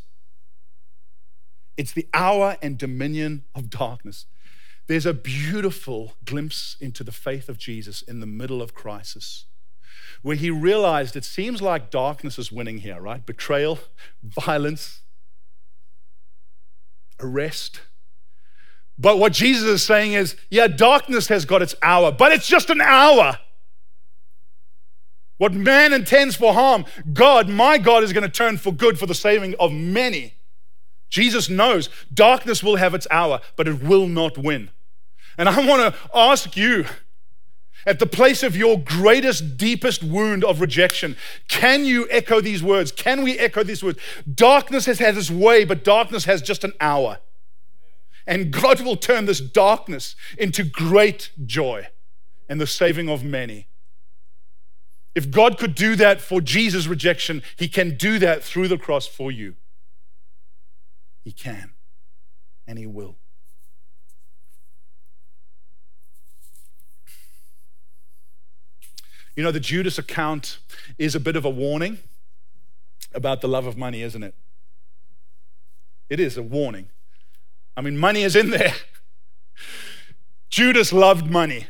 It's 1.77 1.93
the 1.93 2.07
hour 2.13 2.57
and 2.61 2.77
dominion 2.77 3.43
of 3.55 3.69
darkness. 3.69 4.25
There's 4.87 5.05
a 5.05 5.13
beautiful 5.13 6.15
glimpse 6.25 6.75
into 6.79 7.03
the 7.03 7.11
faith 7.11 7.49
of 7.49 7.57
Jesus 7.57 8.01
in 8.01 8.19
the 8.19 8.27
middle 8.27 8.61
of 8.61 8.73
crisis 8.73 9.45
where 10.21 10.35
he 10.35 10.49
realized 10.49 11.15
it 11.15 11.25
seems 11.25 11.61
like 11.61 11.89
darkness 11.89 12.37
is 12.37 12.51
winning 12.51 12.79
here, 12.79 12.99
right? 12.99 13.25
Betrayal, 13.25 13.79
violence, 14.23 15.01
arrest. 17.19 17.81
But 18.97 19.17
what 19.17 19.33
Jesus 19.33 19.67
is 19.67 19.83
saying 19.83 20.13
is, 20.13 20.35
yeah, 20.49 20.67
darkness 20.67 21.27
has 21.27 21.45
got 21.45 21.61
its 21.61 21.75
hour, 21.81 22.11
but 22.11 22.31
it's 22.31 22.47
just 22.47 22.69
an 22.69 22.81
hour. 22.81 23.39
What 25.37 25.53
man 25.53 25.91
intends 25.91 26.35
for 26.35 26.53
harm, 26.53 26.85
God, 27.13 27.49
my 27.49 27.79
God, 27.79 28.03
is 28.03 28.13
going 28.13 28.23
to 28.23 28.29
turn 28.29 28.57
for 28.57 28.71
good 28.71 28.99
for 28.99 29.07
the 29.07 29.15
saving 29.15 29.55
of 29.59 29.71
many. 29.71 30.35
Jesus 31.11 31.49
knows 31.49 31.89
darkness 32.11 32.63
will 32.63 32.77
have 32.77 32.95
its 32.95 33.05
hour, 33.11 33.41
but 33.55 33.67
it 33.67 33.83
will 33.83 34.07
not 34.07 34.37
win. 34.37 34.71
And 35.37 35.47
I 35.47 35.65
want 35.67 35.93
to 35.93 35.99
ask 36.15 36.57
you, 36.57 36.85
at 37.85 37.99
the 37.99 38.05
place 38.05 38.43
of 38.43 38.55
your 38.55 38.79
greatest, 38.79 39.57
deepest 39.57 40.03
wound 40.03 40.43
of 40.43 40.61
rejection, 40.61 41.15
can 41.47 41.83
you 41.83 42.07
echo 42.11 42.39
these 42.39 42.61
words? 42.61 42.91
Can 42.91 43.23
we 43.23 43.37
echo 43.39 43.63
these 43.63 43.83
words? 43.83 43.99
Darkness 44.31 44.85
has 44.85 44.99
had 44.99 45.17
its 45.17 45.31
way, 45.31 45.65
but 45.65 45.83
darkness 45.83 46.25
has 46.25 46.41
just 46.41 46.63
an 46.63 46.73
hour. 46.79 47.19
And 48.27 48.51
God 48.51 48.81
will 48.81 48.97
turn 48.97 49.25
this 49.25 49.41
darkness 49.41 50.15
into 50.37 50.63
great 50.63 51.31
joy 51.43 51.87
and 52.47 52.61
the 52.61 52.67
saving 52.67 53.09
of 53.09 53.23
many. 53.23 53.67
If 55.15 55.31
God 55.31 55.57
could 55.57 55.73
do 55.73 55.95
that 55.95 56.21
for 56.21 56.39
Jesus' 56.39 56.87
rejection, 56.87 57.41
He 57.57 57.67
can 57.67 57.97
do 57.97 58.19
that 58.19 58.43
through 58.43 58.67
the 58.67 58.77
cross 58.77 59.07
for 59.07 59.31
you. 59.31 59.55
He 61.23 61.31
can, 61.31 61.71
and 62.67 62.77
He 62.77 62.85
will. 62.85 63.17
You 69.35 69.43
know, 69.43 69.51
the 69.51 69.59
Judas 69.59 69.97
account 69.97 70.59
is 70.97 71.15
a 71.15 71.19
bit 71.19 71.35
of 71.35 71.45
a 71.45 71.49
warning 71.49 71.99
about 73.13 73.41
the 73.41 73.47
love 73.47 73.65
of 73.65 73.77
money, 73.77 74.01
isn't 74.01 74.23
it? 74.23 74.35
It 76.09 76.19
is 76.19 76.37
a 76.37 76.43
warning. 76.43 76.89
I 77.77 77.81
mean, 77.81 77.97
money 77.97 78.23
is 78.23 78.35
in 78.35 78.49
there. 78.49 78.73
Judas 80.49 80.91
loved 80.91 81.31
money. 81.31 81.67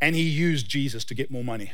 And 0.00 0.16
he 0.16 0.22
used 0.22 0.68
Jesus 0.68 1.04
to 1.04 1.14
get 1.14 1.30
more 1.30 1.44
money. 1.44 1.72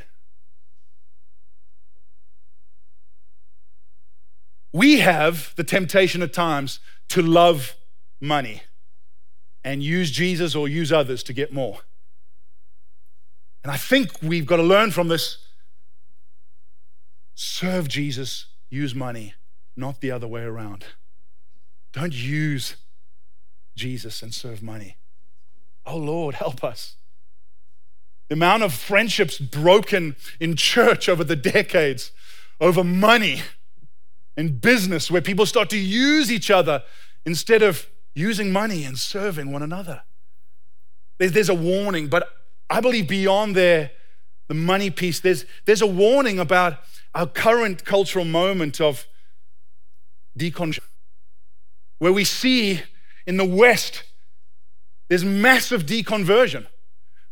We 4.72 5.00
have 5.00 5.52
the 5.56 5.64
temptation 5.64 6.22
at 6.22 6.32
times 6.32 6.80
to 7.08 7.22
love 7.22 7.74
money 8.20 8.62
and 9.64 9.82
use 9.82 10.10
Jesus 10.10 10.54
or 10.54 10.68
use 10.68 10.92
others 10.92 11.22
to 11.24 11.32
get 11.32 11.52
more. 11.52 11.80
And 13.62 13.70
I 13.72 13.76
think 13.76 14.22
we've 14.22 14.46
got 14.46 14.56
to 14.56 14.62
learn 14.62 14.90
from 14.90 15.08
this 15.08 15.38
serve 17.34 17.88
Jesus, 17.88 18.46
use 18.68 18.94
money, 18.94 19.34
not 19.76 20.00
the 20.00 20.10
other 20.10 20.28
way 20.28 20.42
around. 20.42 20.84
Don't 21.92 22.14
use 22.14 22.76
Jesus 23.74 24.22
and 24.22 24.32
serve 24.32 24.62
money. 24.62 24.96
Oh 25.84 25.96
Lord, 25.96 26.36
help 26.36 26.62
us. 26.62 26.96
The 28.28 28.34
amount 28.34 28.62
of 28.62 28.72
friendships 28.72 29.38
broken 29.38 30.14
in 30.38 30.54
church 30.54 31.08
over 31.08 31.24
the 31.24 31.36
decades 31.36 32.12
over 32.60 32.84
money 32.84 33.42
and 34.40 34.60
business, 34.60 35.10
where 35.10 35.20
people 35.20 35.46
start 35.46 35.70
to 35.70 35.78
use 35.78 36.32
each 36.32 36.50
other 36.50 36.82
instead 37.24 37.62
of 37.62 37.86
using 38.14 38.50
money 38.50 38.84
and 38.84 38.98
serving 38.98 39.52
one 39.52 39.62
another. 39.62 40.02
There's 41.18 41.50
a 41.50 41.54
warning, 41.54 42.08
but 42.08 42.26
I 42.68 42.80
believe 42.80 43.06
beyond 43.06 43.54
there, 43.54 43.90
the 44.48 44.54
money 44.54 44.90
piece, 44.90 45.20
there's, 45.20 45.44
there's 45.66 45.82
a 45.82 45.86
warning 45.86 46.38
about 46.38 46.78
our 47.14 47.26
current 47.26 47.84
cultural 47.84 48.24
moment 48.24 48.80
of 48.80 49.06
deconstruction, 50.38 50.80
where 51.98 52.12
we 52.12 52.24
see 52.24 52.80
in 53.26 53.36
the 53.36 53.44
West, 53.44 54.04
there's 55.08 55.24
massive 55.24 55.84
deconversion. 55.84 56.66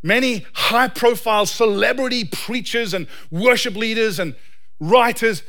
Many 0.02 0.46
high 0.52 0.88
profile 0.88 1.46
celebrity 1.46 2.24
preachers 2.24 2.92
and 2.94 3.06
worship 3.30 3.74
leaders 3.74 4.18
and 4.18 4.36
writers 4.78 5.42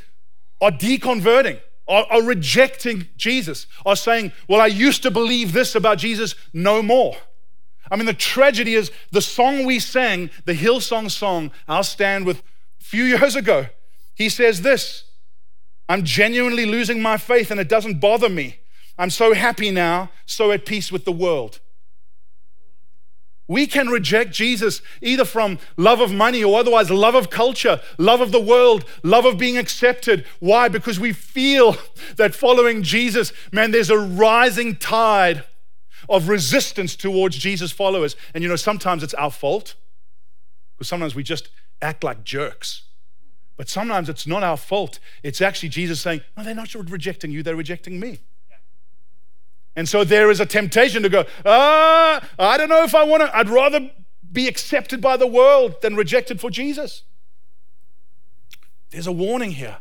are 0.62 0.72
deconverting, 0.72 1.60
are, 1.88 2.06
are 2.10 2.24
rejecting 2.24 3.08
Jesus, 3.18 3.68
are 3.86 3.96
saying, 3.96 4.32
Well, 4.48 4.62
I 4.62 4.68
used 4.68 5.04
to 5.04 5.12
believe 5.12 5.54
this 5.54 5.76
about 5.76 5.98
Jesus, 5.98 6.36
no 6.54 6.82
more. 6.82 7.16
I 7.92 7.96
mean, 7.96 8.06
the 8.06 8.14
tragedy 8.14 8.76
is 8.76 8.92
the 9.12 9.22
song 9.22 9.66
we 9.66 9.80
sang, 9.80 10.30
the 10.46 10.54
Hillsong 10.54 11.10
song, 11.10 11.52
I'll 11.68 11.84
stand 11.84 12.26
with 12.26 12.40
a 12.40 12.84
few 12.84 13.04
years 13.04 13.36
ago. 13.36 13.68
He 14.16 14.30
says 14.30 14.62
this 14.62 15.06
I'm 15.88 16.04
genuinely 16.04 16.66
losing 16.66 17.02
my 17.02 17.18
faith 17.18 17.50
and 17.50 17.60
it 17.60 17.70
doesn't 17.70 18.00
bother 18.00 18.30
me. 18.30 18.60
I'm 18.98 19.10
so 19.10 19.34
happy 19.34 19.72
now, 19.72 20.12
so 20.26 20.52
at 20.52 20.66
peace 20.66 20.92
with 20.92 21.06
the 21.06 21.12
world. 21.12 21.60
We 23.50 23.66
can 23.66 23.88
reject 23.88 24.32
Jesus 24.32 24.84
either 25.02 25.26
from 25.26 25.58
love 25.76 26.02
of 26.02 26.14
money 26.14 26.44
or 26.44 26.60
otherwise 26.60 26.92
love 26.92 27.16
of 27.16 27.32
culture, 27.32 27.82
love 27.98 28.22
of 28.22 28.32
the 28.32 28.40
world, 28.40 28.86
love 29.02 29.26
of 29.26 29.40
being 29.40 29.58
accepted. 29.58 30.24
Why? 30.40 30.70
Because 30.70 31.00
we 31.00 31.14
feel 31.14 31.76
that 32.18 32.36
following 32.36 32.84
Jesus, 32.84 33.34
man, 33.52 33.72
there's 33.72 33.90
a 33.90 33.98
rising 33.98 34.76
tide 34.76 35.46
of 36.08 36.30
resistance 36.30 36.96
towards 36.96 37.38
Jesus' 37.38 37.72
followers. 37.72 38.16
And 38.36 38.44
you 38.44 38.50
know, 38.50 38.56
sometimes 38.56 39.02
it's 39.02 39.16
our 39.16 39.32
fault 39.32 39.74
because 40.78 40.88
sometimes 40.88 41.16
we 41.16 41.24
just 41.24 41.50
act 41.82 42.04
like 42.04 42.24
jerks. 42.24 42.84
But 43.58 43.68
sometimes 43.68 44.10
it's 44.10 44.28
not 44.28 44.44
our 44.44 44.58
fault. 44.58 45.00
It's 45.24 45.42
actually 45.42 45.70
Jesus 45.70 46.00
saying, 46.00 46.22
No, 46.38 46.44
they're 46.44 46.54
not 46.54 46.72
rejecting 46.76 47.32
you, 47.32 47.42
they're 47.42 47.56
rejecting 47.56 48.00
me. 48.00 48.20
And 49.80 49.88
so 49.88 50.04
there 50.04 50.30
is 50.30 50.42
a 50.42 50.46
temptation 50.46 51.04
to 51.04 51.10
go, 51.10 51.24
ah, 51.46 52.22
I 52.38 52.58
don't 52.58 52.68
know 52.68 52.84
if 52.84 52.94
I 52.94 53.06
want 53.06 53.24
to, 53.24 53.34
I'd 53.34 53.48
rather 53.48 53.90
be 54.30 54.46
accepted 54.46 55.00
by 55.00 55.16
the 55.16 55.26
world 55.26 55.82
than 55.82 55.96
rejected 55.96 56.42
for 56.42 56.50
Jesus. 56.50 57.04
There's 58.90 59.08
a 59.08 59.14
warning 59.14 59.52
here. 59.52 59.78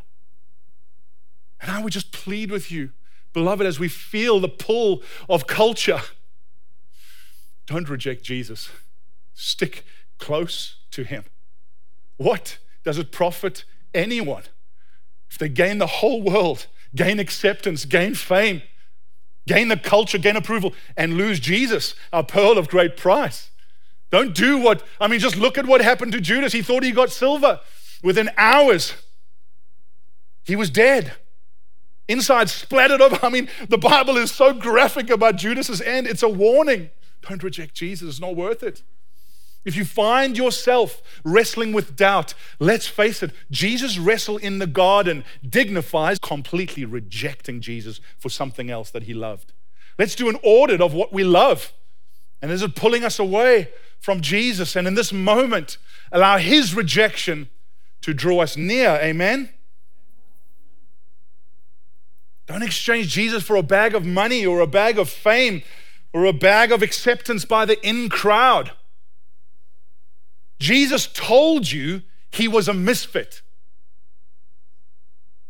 And 1.59 1.69
I 1.69 1.83
would 1.83 1.91
just 1.91 2.13
plead 2.13 2.49
with 2.49 2.71
you, 2.71 2.91
beloved, 3.33 3.67
as 3.67 3.77
we 3.77 3.89
feel 3.89 4.39
the 4.39 4.47
pull 4.47 5.03
of 5.27 5.47
culture 5.47 5.99
don't 7.65 7.89
reject 7.89 8.23
Jesus. 8.23 8.69
Stick 9.33 9.83
close 10.17 10.77
to 10.91 11.03
him. 11.03 11.25
What 12.15 12.57
does 12.85 12.97
it 12.97 13.11
profit 13.11 13.65
anyone 13.93 14.43
if 15.29 15.37
they 15.37 15.49
gain 15.49 15.77
the 15.77 15.87
whole 15.87 16.21
world 16.21 16.67
gain 16.95 17.19
acceptance, 17.19 17.83
gain 17.83 18.15
fame, 18.15 18.61
gain 19.49 19.67
the 19.67 19.77
culture, 19.77 20.19
gain 20.19 20.35
approval, 20.35 20.75
and 20.95 21.15
lose 21.15 21.39
Jesus, 21.39 21.95
our 22.13 22.23
pearl 22.23 22.59
of 22.59 22.69
great 22.69 22.95
price. 22.95 23.49
Don't 24.11 24.35
do 24.35 24.59
what, 24.59 24.83
I 25.01 25.07
mean, 25.07 25.19
just 25.19 25.37
look 25.37 25.57
at 25.57 25.65
what 25.65 25.81
happened 25.81 26.11
to 26.11 26.21
Judas. 26.21 26.53
He 26.53 26.61
thought 26.61 26.83
he 26.83 26.91
got 26.91 27.09
silver. 27.09 27.59
Within 28.03 28.29
hours, 28.37 28.93
he 30.43 30.55
was 30.55 30.69
dead. 30.69 31.13
Inside 32.07 32.49
splattered 32.49 33.01
over. 33.01 33.17
I 33.23 33.29
mean, 33.29 33.49
the 33.67 33.79
Bible 33.79 34.17
is 34.17 34.31
so 34.31 34.53
graphic 34.53 35.09
about 35.09 35.37
Judas's 35.37 35.81
end. 35.81 36.05
It's 36.05 36.21
a 36.21 36.29
warning. 36.29 36.91
Don't 37.27 37.41
reject 37.41 37.73
Jesus, 37.73 38.07
it's 38.07 38.21
not 38.21 38.35
worth 38.35 38.61
it. 38.61 38.83
If 39.69 39.75
you 39.75 39.85
find 39.85 40.35
yourself 40.35 40.99
wrestling 41.23 41.73
with 41.73 41.95
doubt, 41.95 42.33
let's 42.57 42.87
face 42.87 43.21
it, 43.21 43.29
Jesus' 43.51 43.99
wrestle 43.99 44.37
in 44.37 44.57
the 44.57 44.65
garden 44.65 45.23
dignifies 45.47 46.17
completely 46.17 46.85
rejecting 46.85 47.61
Jesus 47.61 48.01
for 48.17 48.29
something 48.29 48.71
else 48.71 48.89
that 48.89 49.03
he 49.03 49.13
loved. 49.13 49.53
Let's 49.99 50.15
do 50.15 50.27
an 50.27 50.39
audit 50.41 50.81
of 50.81 50.95
what 50.95 51.13
we 51.13 51.23
love. 51.23 51.71
And 52.41 52.49
is 52.49 52.63
it 52.63 52.73
pulling 52.73 53.03
us 53.05 53.19
away 53.19 53.69
from 53.99 54.21
Jesus? 54.21 54.75
And 54.75 54.87
in 54.87 54.95
this 54.95 55.13
moment, 55.13 55.77
allow 56.11 56.39
his 56.39 56.73
rejection 56.73 57.47
to 58.01 58.11
draw 58.11 58.39
us 58.39 58.57
near. 58.57 58.97
Amen? 59.03 59.49
Don't 62.47 62.63
exchange 62.63 63.09
Jesus 63.09 63.43
for 63.43 63.55
a 63.55 63.61
bag 63.61 63.93
of 63.93 64.03
money 64.03 64.43
or 64.43 64.61
a 64.61 64.65
bag 64.65 64.97
of 64.97 65.11
fame 65.11 65.61
or 66.11 66.25
a 66.25 66.33
bag 66.33 66.71
of 66.71 66.81
acceptance 66.81 67.45
by 67.45 67.65
the 67.65 67.79
in 67.87 68.09
crowd. 68.09 68.71
Jesus 70.59 71.07
told 71.07 71.71
you 71.71 72.03
he 72.31 72.47
was 72.47 72.67
a 72.67 72.73
misfit. 72.73 73.41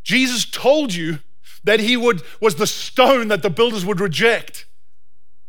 Jesus 0.03 0.45
told 0.45 0.93
you 0.93 1.19
that 1.63 1.79
he 1.79 1.97
would, 1.97 2.21
was 2.39 2.55
the 2.55 2.67
stone 2.67 3.27
that 3.27 3.41
the 3.41 3.49
builders 3.49 3.85
would 3.85 3.99
reject. 3.99 4.65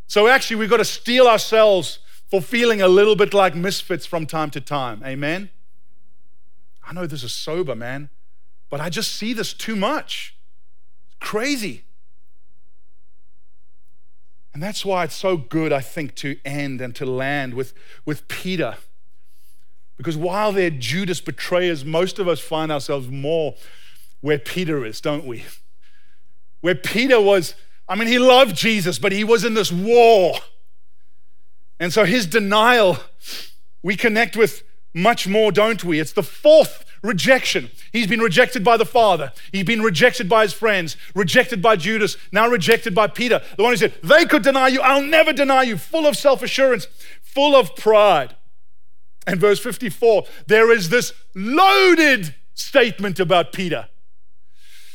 So 0.07 0.27
actually, 0.27 0.57
we've 0.57 0.69
got 0.69 0.77
to 0.77 0.85
steel 0.85 1.27
ourselves 1.27 1.99
for 2.29 2.41
feeling 2.41 2.81
a 2.81 2.87
little 2.87 3.15
bit 3.15 3.33
like 3.33 3.55
misfits 3.55 4.05
from 4.05 4.25
time 4.25 4.49
to 4.51 4.61
time. 4.61 5.01
Amen? 5.05 5.49
I 6.85 6.93
know 6.93 7.05
this 7.05 7.23
is 7.23 7.33
sober, 7.33 7.75
man, 7.75 8.09
but 8.69 8.81
I 8.81 8.89
just 8.89 9.13
see 9.15 9.33
this 9.33 9.53
too 9.53 9.75
much. 9.75 10.35
crazy. 11.19 11.83
And 14.53 14.61
that's 14.61 14.83
why 14.83 15.05
it's 15.05 15.15
so 15.15 15.37
good, 15.37 15.71
I 15.71 15.79
think, 15.79 16.15
to 16.15 16.37
end 16.43 16.81
and 16.81 16.93
to 16.95 17.05
land 17.05 17.53
with, 17.53 17.73
with 18.05 18.27
Peter. 18.27 18.77
Because 20.01 20.17
while 20.17 20.51
they're 20.51 20.71
Judas 20.71 21.21
betrayers, 21.21 21.85
most 21.85 22.17
of 22.17 22.27
us 22.27 22.39
find 22.39 22.71
ourselves 22.71 23.07
more 23.07 23.53
where 24.21 24.39
Peter 24.39 24.83
is, 24.83 24.99
don't 24.99 25.27
we? 25.27 25.45
Where 26.61 26.73
Peter 26.73 27.21
was, 27.21 27.53
I 27.87 27.93
mean, 27.93 28.07
he 28.07 28.17
loved 28.17 28.55
Jesus, 28.55 28.97
but 28.97 29.11
he 29.11 29.23
was 29.23 29.45
in 29.45 29.53
this 29.53 29.71
war. 29.71 30.39
And 31.79 31.93
so 31.93 32.05
his 32.05 32.25
denial, 32.25 32.97
we 33.83 33.95
connect 33.95 34.35
with 34.35 34.63
much 34.91 35.27
more, 35.27 35.51
don't 35.51 35.83
we? 35.83 35.99
It's 35.99 36.13
the 36.13 36.23
fourth 36.23 36.83
rejection. 37.03 37.69
He's 37.93 38.07
been 38.07 38.21
rejected 38.21 38.63
by 38.63 38.77
the 38.77 38.85
Father. 38.85 39.31
He's 39.51 39.65
been 39.65 39.83
rejected 39.83 40.27
by 40.27 40.41
his 40.41 40.53
friends, 40.53 40.97
rejected 41.13 41.61
by 41.61 41.75
Judas, 41.75 42.17
now 42.31 42.47
rejected 42.47 42.95
by 42.95 43.05
Peter, 43.05 43.39
the 43.55 43.61
one 43.61 43.73
who 43.73 43.77
said, 43.77 43.93
They 44.03 44.25
could 44.25 44.41
deny 44.41 44.69
you, 44.69 44.81
I'll 44.81 45.03
never 45.03 45.31
deny 45.31 45.61
you, 45.61 45.77
full 45.77 46.07
of 46.07 46.17
self 46.17 46.41
assurance, 46.41 46.87
full 47.21 47.55
of 47.55 47.75
pride. 47.75 48.35
And 49.27 49.39
verse 49.39 49.59
54, 49.59 50.25
there 50.47 50.71
is 50.71 50.89
this 50.89 51.13
loaded 51.35 52.35
statement 52.53 53.19
about 53.19 53.53
Peter. 53.53 53.87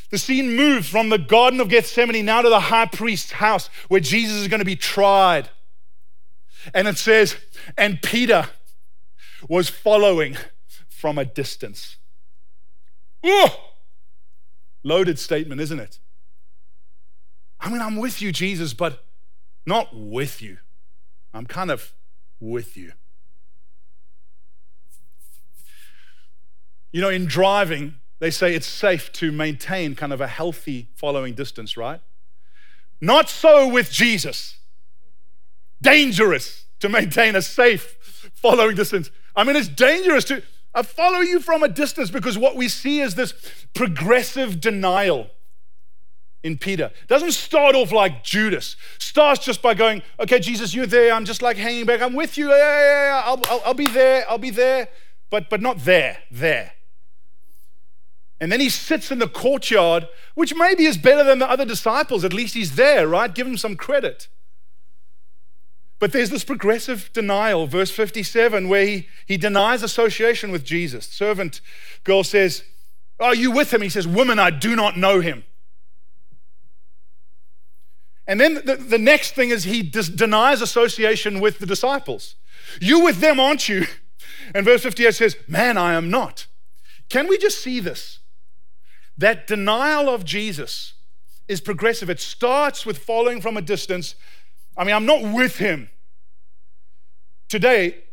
The 0.09 0.17
scene 0.17 0.55
moves 0.55 0.87
from 0.87 1.09
the 1.09 1.17
Garden 1.17 1.59
of 1.59 1.69
Gethsemane 1.69 2.25
now 2.25 2.41
to 2.41 2.49
the 2.49 2.59
high 2.61 2.85
priest's 2.85 3.33
house 3.33 3.69
where 3.87 3.99
Jesus 3.99 4.37
is 4.37 4.47
going 4.47 4.59
to 4.59 4.65
be 4.65 4.75
tried. 4.75 5.49
And 6.73 6.87
it 6.87 6.97
says, 6.97 7.35
and 7.77 8.01
Peter 8.01 8.47
was 9.47 9.69
following 9.69 10.37
from 10.87 11.17
a 11.17 11.25
distance. 11.25 11.97
Oh, 13.23 13.71
loaded 14.83 15.19
statement, 15.19 15.61
isn't 15.61 15.79
it? 15.79 15.99
I 17.59 17.69
mean, 17.69 17.81
I'm 17.81 17.97
with 17.97 18.21
you, 18.21 18.31
Jesus, 18.31 18.73
but 18.73 19.03
not 19.65 19.89
with 19.93 20.41
you. 20.41 20.57
I'm 21.33 21.45
kind 21.45 21.71
of 21.71 21.93
with 22.39 22.77
you. 22.77 22.93
You 26.97 27.03
know, 27.03 27.09
in 27.09 27.27
driving, 27.27 27.93
they 28.17 28.31
say 28.31 28.55
it's 28.55 28.65
safe 28.65 29.13
to 29.13 29.31
maintain 29.31 29.93
kind 29.93 30.11
of 30.11 30.19
a 30.19 30.25
healthy 30.25 30.87
following 30.95 31.35
distance, 31.35 31.77
right? 31.77 32.01
Not 32.99 33.29
so 33.29 33.67
with 33.67 33.91
Jesus. 33.91 34.57
Dangerous 35.79 36.65
to 36.79 36.89
maintain 36.89 37.35
a 37.35 37.43
safe 37.43 38.31
following 38.33 38.75
distance. 38.75 39.11
I 39.35 39.43
mean, 39.43 39.55
it's 39.55 39.67
dangerous 39.67 40.23
to 40.23 40.41
I 40.73 40.81
follow 40.81 41.19
you 41.19 41.39
from 41.39 41.61
a 41.61 41.67
distance 41.67 42.09
because 42.09 42.35
what 42.35 42.55
we 42.55 42.67
see 42.67 42.99
is 43.01 43.13
this 43.13 43.31
progressive 43.75 44.59
denial 44.59 45.27
in 46.41 46.57
Peter. 46.57 46.89
Doesn't 47.07 47.33
start 47.33 47.75
off 47.75 47.91
like 47.91 48.23
Judas. 48.23 48.75
Starts 48.97 49.45
just 49.45 49.61
by 49.61 49.75
going, 49.75 50.01
okay, 50.19 50.39
Jesus, 50.39 50.73
you're 50.73 50.87
there. 50.87 51.13
I'm 51.13 51.25
just 51.25 51.43
like 51.43 51.57
hanging 51.57 51.85
back. 51.85 52.01
I'm 52.01 52.15
with 52.15 52.39
you. 52.39 52.49
Yeah, 52.49 52.57
yeah, 52.57 53.05
yeah. 53.05 53.21
I'll, 53.23 53.41
I'll, 53.51 53.61
I'll 53.67 53.73
be 53.75 53.85
there. 53.85 54.25
I'll 54.27 54.39
be 54.39 54.49
there. 54.49 54.89
But, 55.29 55.51
but 55.51 55.61
not 55.61 55.85
there, 55.85 56.17
there. 56.31 56.71
And 58.39 58.51
then 58.51 58.59
he 58.59 58.69
sits 58.69 59.11
in 59.11 59.19
the 59.19 59.27
courtyard, 59.27 60.07
which 60.35 60.53
maybe 60.55 60.85
is 60.85 60.97
better 60.97 61.23
than 61.23 61.39
the 61.39 61.49
other 61.49 61.65
disciples. 61.65 62.23
At 62.23 62.33
least 62.33 62.53
he's 62.53 62.75
there, 62.75 63.07
right? 63.07 63.33
Give 63.33 63.47
him 63.47 63.57
some 63.57 63.75
credit. 63.75 64.27
But 65.99 66.11
there's 66.11 66.29
this 66.29 66.43
progressive 66.43 67.09
denial, 67.13 67.65
verse 67.65 67.89
57, 67.89 68.69
where 68.69 68.85
he, 68.85 69.07
he 69.25 69.37
denies 69.37 69.81
association 69.81 70.51
with 70.51 70.63
Jesus. 70.63 71.07
Servant 71.07 71.61
girl 72.03 72.23
says, 72.23 72.63
Are 73.19 73.33
you 73.33 73.51
with 73.51 73.73
him? 73.73 73.81
He 73.81 73.89
says, 73.89 74.07
Woman, 74.07 74.37
I 74.37 74.51
do 74.51 74.75
not 74.75 74.97
know 74.97 75.19
him. 75.19 75.43
And 78.27 78.39
then 78.39 78.55
the, 78.65 78.75
the 78.75 78.97
next 78.99 79.33
thing 79.33 79.49
is 79.49 79.63
he 79.63 79.81
dis- 79.81 80.09
denies 80.09 80.61
association 80.61 81.39
with 81.39 81.57
the 81.57 81.65
disciples. 81.65 82.35
You 82.79 82.99
with 83.03 83.19
them, 83.19 83.39
aren't 83.39 83.67
you? 83.67 83.87
And 84.53 84.65
verse 84.65 84.83
58 84.83 85.15
says, 85.15 85.35
Man, 85.47 85.77
I 85.77 85.93
am 85.93 86.09
not. 86.09 86.45
Can 87.09 87.27
we 87.27 87.37
just 87.37 87.61
see 87.61 87.79
this? 87.79 88.19
That 89.17 89.47
denial 89.47 90.09
of 90.09 90.25
Jesus 90.25 90.93
is 91.47 91.61
progressive. 91.61 92.09
It 92.09 92.19
starts 92.19 92.85
with 92.85 92.97
following 92.97 93.41
from 93.41 93.57
a 93.57 93.61
distance. 93.61 94.15
I 94.75 94.83
mean, 94.83 94.95
I'm 94.95 95.05
not 95.05 95.23
with 95.23 95.57
him. 95.57 95.89
Today, 97.49 98.03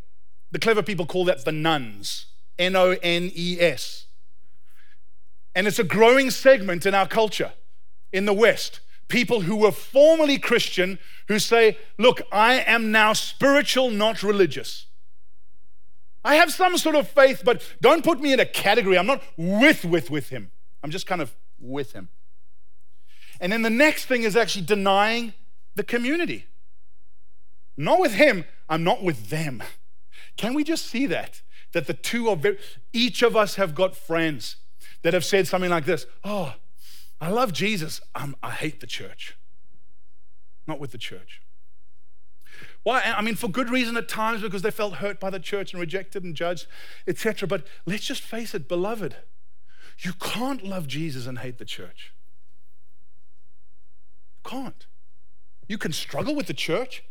the 0.50 0.58
clever 0.58 0.82
people 0.82 1.04
call 1.04 1.24
that 1.26 1.44
the 1.44 1.52
nones 1.52 2.26
N 2.58 2.76
O 2.76 2.96
N 3.02 3.30
E 3.34 3.58
S. 3.60 4.06
And 5.54 5.66
it's 5.66 5.78
a 5.78 5.84
growing 5.84 6.30
segment 6.30 6.86
in 6.86 6.94
our 6.94 7.06
culture 7.06 7.52
in 8.12 8.24
the 8.24 8.32
West. 8.32 8.80
People 9.08 9.42
who 9.42 9.56
were 9.56 9.72
formerly 9.72 10.38
Christian 10.38 10.98
who 11.28 11.38
say, 11.38 11.76
Look, 11.98 12.22
I 12.32 12.54
am 12.60 12.90
now 12.90 13.12
spiritual, 13.12 13.90
not 13.90 14.22
religious. 14.22 14.86
I 16.24 16.36
have 16.36 16.52
some 16.52 16.78
sort 16.78 16.96
of 16.96 17.08
faith, 17.08 17.42
but 17.44 17.62
don't 17.82 18.02
put 18.02 18.20
me 18.20 18.32
in 18.32 18.40
a 18.40 18.46
category. 18.46 18.96
I'm 18.96 19.06
not 19.06 19.22
with, 19.36 19.84
with, 19.84 20.10
with 20.10 20.30
him. 20.30 20.50
I'm 20.84 20.90
just 20.90 21.06
kind 21.06 21.22
of 21.22 21.34
with 21.58 21.92
him. 21.94 22.10
And 23.40 23.50
then 23.50 23.62
the 23.62 23.70
next 23.70 24.04
thing 24.04 24.22
is 24.22 24.36
actually 24.36 24.66
denying 24.66 25.32
the 25.74 25.82
community. 25.82 26.44
Not 27.74 27.98
with 27.98 28.12
him, 28.12 28.44
I'm 28.68 28.84
not 28.84 29.02
with 29.02 29.30
them. 29.30 29.62
Can 30.36 30.52
we 30.52 30.62
just 30.62 30.84
see 30.84 31.06
that? 31.06 31.40
That 31.72 31.86
the 31.86 31.94
two 31.94 32.28
are 32.28 32.38
each 32.92 33.22
of 33.22 33.34
us 33.34 33.54
have 33.54 33.74
got 33.74 33.96
friends 33.96 34.56
that 35.00 35.14
have 35.14 35.24
said 35.24 35.48
something 35.48 35.70
like 35.70 35.86
this 35.86 36.04
Oh, 36.22 36.54
I 37.18 37.30
love 37.30 37.54
Jesus, 37.54 38.02
um, 38.14 38.36
I 38.42 38.50
hate 38.50 38.80
the 38.80 38.86
church. 38.86 39.38
Not 40.66 40.78
with 40.78 40.92
the 40.92 40.98
church. 40.98 41.40
Why? 42.82 43.00
I 43.00 43.22
mean, 43.22 43.36
for 43.36 43.48
good 43.48 43.70
reason 43.70 43.96
at 43.96 44.06
times 44.06 44.42
because 44.42 44.60
they 44.60 44.70
felt 44.70 44.96
hurt 44.96 45.18
by 45.18 45.30
the 45.30 45.40
church 45.40 45.72
and 45.72 45.80
rejected 45.80 46.24
and 46.24 46.36
judged, 46.36 46.66
etc. 47.06 47.48
But 47.48 47.66
let's 47.86 48.04
just 48.04 48.20
face 48.20 48.54
it, 48.54 48.68
beloved, 48.68 49.16
you 49.98 50.12
can't 50.14 50.64
love 50.64 50.86
Jesus 50.86 51.26
and 51.26 51.38
hate 51.38 51.58
the 51.58 51.64
church. 51.64 52.12
You 54.44 54.50
can't. 54.50 54.86
You 55.68 55.78
can 55.78 55.92
struggle 55.92 56.34
with 56.34 56.46
the 56.46 56.54
church. 56.54 57.04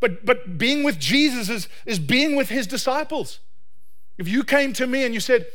But, 0.00 0.26
but 0.26 0.58
being 0.58 0.82
with 0.82 0.98
Jesus 0.98 1.48
is, 1.48 1.68
is 1.86 1.98
being 1.98 2.34
with 2.34 2.48
his 2.48 2.66
disciples. 2.66 3.38
If 4.18 4.26
you 4.26 4.42
came 4.42 4.72
to 4.74 4.86
me 4.86 5.04
and 5.04 5.14
you 5.14 5.20
said, 5.20 5.46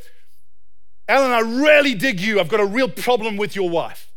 Alan, 1.06 1.32
I 1.32 1.40
really 1.40 1.94
dig 1.94 2.20
you, 2.20 2.40
I've 2.40 2.48
got 2.48 2.60
a 2.60 2.66
real 2.66 2.88
problem 2.88 3.36
with 3.36 3.54
your 3.54 3.68
wife. 3.68 4.10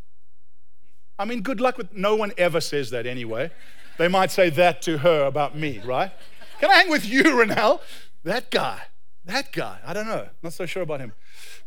I 1.19 1.25
mean, 1.25 1.41
good 1.41 1.61
luck 1.61 1.77
with 1.77 1.93
no 1.93 2.15
one 2.15 2.31
ever 2.37 2.61
says 2.61 2.89
that 2.89 3.05
anyway. 3.05 3.51
They 3.97 4.07
might 4.07 4.31
say 4.31 4.49
that 4.51 4.81
to 4.83 4.99
her 4.99 5.25
about 5.25 5.57
me, 5.57 5.79
right? 5.85 6.11
Can 6.59 6.69
I 6.69 6.75
hang 6.75 6.89
with 6.89 7.05
you, 7.05 7.23
Renelle? 7.23 7.81
That 8.23 8.51
guy, 8.51 8.81
that 9.25 9.51
guy, 9.51 9.79
I 9.85 9.93
don't 9.93 10.07
know, 10.07 10.29
not 10.41 10.53
so 10.53 10.65
sure 10.65 10.83
about 10.83 10.99
him. 10.99 11.13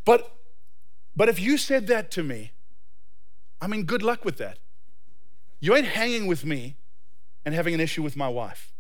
But 0.05 0.31
But 1.17 1.29
if 1.29 1.39
you 1.41 1.57
said 1.57 1.87
that 1.87 2.11
to 2.13 2.23
me, 2.23 2.53
I 3.61 3.67
mean, 3.67 3.85
good 3.85 4.03
luck 4.03 4.25
with 4.25 4.37
that. 4.39 4.59
You 5.61 5.75
ain't 5.75 5.87
hanging 5.87 6.27
with 6.27 6.45
me 6.45 6.77
and 7.45 7.55
having 7.55 7.75
an 7.75 7.81
issue 7.81 8.03
with 8.03 8.17
my 8.17 8.29
wife. 8.29 8.73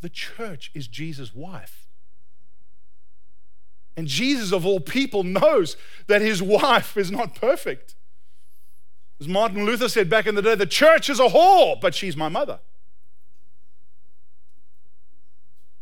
The 0.00 0.08
church 0.08 0.70
is 0.74 0.88
Jesus' 0.88 1.34
wife. 1.34 1.86
And 3.96 4.06
Jesus, 4.06 4.52
of 4.52 4.64
all 4.64 4.80
people, 4.80 5.24
knows 5.24 5.76
that 6.06 6.22
his 6.22 6.42
wife 6.42 6.96
is 6.96 7.10
not 7.10 7.34
perfect. 7.34 7.96
As 9.20 9.26
Martin 9.26 9.66
Luther 9.66 9.88
said 9.88 10.08
back 10.08 10.26
in 10.26 10.36
the 10.36 10.42
day, 10.42 10.54
the 10.54 10.66
church 10.66 11.10
is 11.10 11.18
a 11.18 11.28
whore, 11.28 11.80
but 11.80 11.94
she's 11.94 12.16
my 12.16 12.28
mother. 12.28 12.60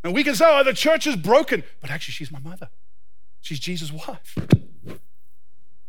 And 0.03 0.15
we 0.15 0.25
can 0.25 0.35
say, 0.35 0.45
oh, 0.47 0.65
the 0.65 0.73
church 0.73 1.07
is 1.07 1.17
broken, 1.17 1.63
but 1.81 1.91
actually, 1.91 2.13
she's 2.13 2.31
my 2.31 2.39
mother. 2.39 2.71
She's 3.41 3.61
Jesus' 3.61 3.93
wife. 3.93 4.37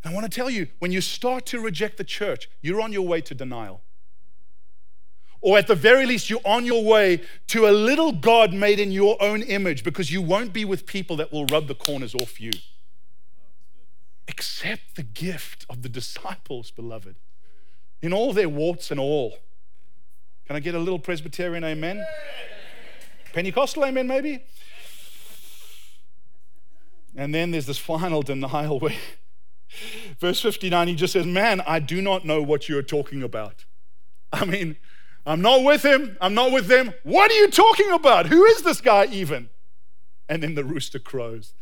I 0.03 0.13
want 0.13 0.29
to 0.29 0.33
tell 0.33 0.49
you, 0.49 0.67
when 0.79 0.91
you 0.91 1.01
start 1.01 1.45
to 1.47 1.59
reject 1.59 1.97
the 1.97 2.03
church, 2.03 2.49
you're 2.61 2.81
on 2.81 2.93
your 2.93 3.05
way 3.05 3.21
to 3.21 3.35
denial. 3.35 3.81
Or 5.41 5.57
at 5.57 5.67
the 5.67 5.75
very 5.75 6.05
least, 6.05 6.29
you're 6.29 6.39
on 6.45 6.65
your 6.65 6.83
way 6.83 7.21
to 7.47 7.67
a 7.67 7.71
little 7.71 8.11
God 8.11 8.53
made 8.53 8.79
in 8.79 8.91
your 8.91 9.21
own 9.21 9.41
image 9.41 9.83
because 9.83 10.11
you 10.11 10.21
won't 10.21 10.53
be 10.53 10.65
with 10.65 10.85
people 10.85 11.15
that 11.17 11.31
will 11.31 11.45
rub 11.45 11.67
the 11.67 11.75
corners 11.75 12.15
off 12.15 12.39
you. 12.39 12.51
Accept 14.27 14.95
the 14.95 15.03
gift 15.03 15.65
of 15.69 15.83
the 15.83 15.89
disciples, 15.89 16.71
beloved, 16.71 17.15
in 18.01 18.13
all 18.13 18.33
their 18.33 18.49
warts 18.49 18.91
and 18.91 18.99
all. 18.99 19.37
Can 20.45 20.55
I 20.55 20.59
get 20.59 20.75
a 20.75 20.79
little 20.79 20.99
Presbyterian 20.99 21.63
amen? 21.63 22.03
Pentecostal 23.33 23.85
amen, 23.85 24.07
maybe? 24.07 24.43
And 27.15 27.33
then 27.33 27.51
there's 27.51 27.65
this 27.65 27.77
final 27.77 28.21
denial 28.23 28.79
where, 28.79 28.95
verse 30.20 30.41
59, 30.41 30.88
he 30.88 30.95
just 30.95 31.13
says, 31.13 31.26
Man, 31.26 31.61
I 31.61 31.80
do 31.80 32.01
not 32.01 32.26
know 32.26 32.41
what 32.41 32.70
you're 32.70 32.82
talking 32.82 33.24
about. 33.24 33.65
I 34.34 34.45
mean, 34.45 34.78
I'm 35.26 35.41
not 35.41 35.63
with 35.63 35.84
him. 35.84 36.18
I'm 36.22 36.34
not 36.34 36.51
with 36.51 36.68
them. 36.68 36.93
What 37.03 37.32
are 37.32 37.36
you 37.36 37.49
talking 37.49 37.91
about? 37.91 38.28
Who 38.28 38.43
is 38.45 38.61
this 38.63 38.82
guy 38.82 39.07
even? 39.11 39.49
And 40.30 40.43
then 40.43 40.55
the 40.55 40.63
rooster 40.63 40.99
crows. 40.99 41.53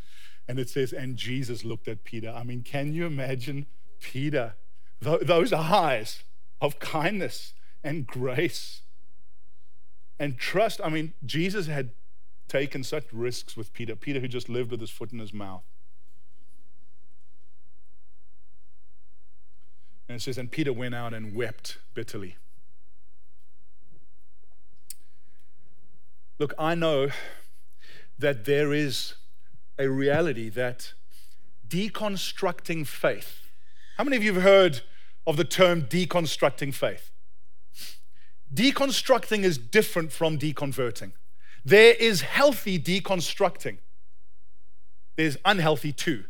And 0.47 0.59
it 0.59 0.69
says, 0.69 0.93
And 0.93 1.17
Jesus 1.17 1.63
looked 1.63 1.87
at 1.87 2.03
Peter. 2.03 2.29
I 2.35 2.43
mean, 2.43 2.61
can 2.63 2.93
you 2.93 3.05
imagine 3.05 3.65
Peter? 3.99 4.55
those 5.01 5.53
eyes 5.53 6.23
of 6.61 6.79
kindness 6.79 7.53
and 7.83 8.07
grace 8.07 8.81
and 10.19 10.37
trust. 10.37 10.81
I 10.83 10.89
mean, 10.89 11.13
Jesus 11.25 11.67
had 11.67 11.91
taken 12.47 12.83
such 12.83 13.05
risks 13.11 13.57
with 13.57 13.73
Peter, 13.73 13.95
Peter 13.95 14.19
who 14.19 14.27
just 14.27 14.49
lived 14.49 14.71
with 14.71 14.81
his 14.81 14.89
foot 14.89 15.11
in 15.11 15.19
his 15.19 15.33
mouth. 15.33 15.63
And 20.07 20.17
it 20.17 20.21
says, 20.21 20.37
And 20.37 20.51
Peter 20.51 20.71
went 20.71 20.95
out 20.95 21.13
and 21.13 21.35
wept 21.35 21.77
bitterly. 21.93 22.35
Look, 26.37 26.53
I 26.59 26.75
know 26.75 27.09
that 28.19 28.45
there 28.45 28.73
is 28.73 29.15
a 29.79 29.87
reality 29.87 30.49
that 30.49 30.93
deconstructing 31.67 32.85
faith. 32.85 33.41
How 33.97 34.03
many 34.03 34.17
of 34.17 34.23
you 34.23 34.33
have 34.33 34.43
heard 34.43 34.81
of 35.25 35.37
the 35.37 35.43
term 35.43 35.83
deconstructing 35.83 36.73
faith? 36.73 37.11
Deconstructing 38.53 39.43
is 39.43 39.57
different 39.57 40.11
from 40.11 40.37
deconverting. 40.37 41.13
There 41.63 41.93
is 41.93 42.21
healthy 42.21 42.77
deconstructing, 42.77 43.77
there's 45.15 45.37
unhealthy 45.45 45.93
too. 45.93 46.25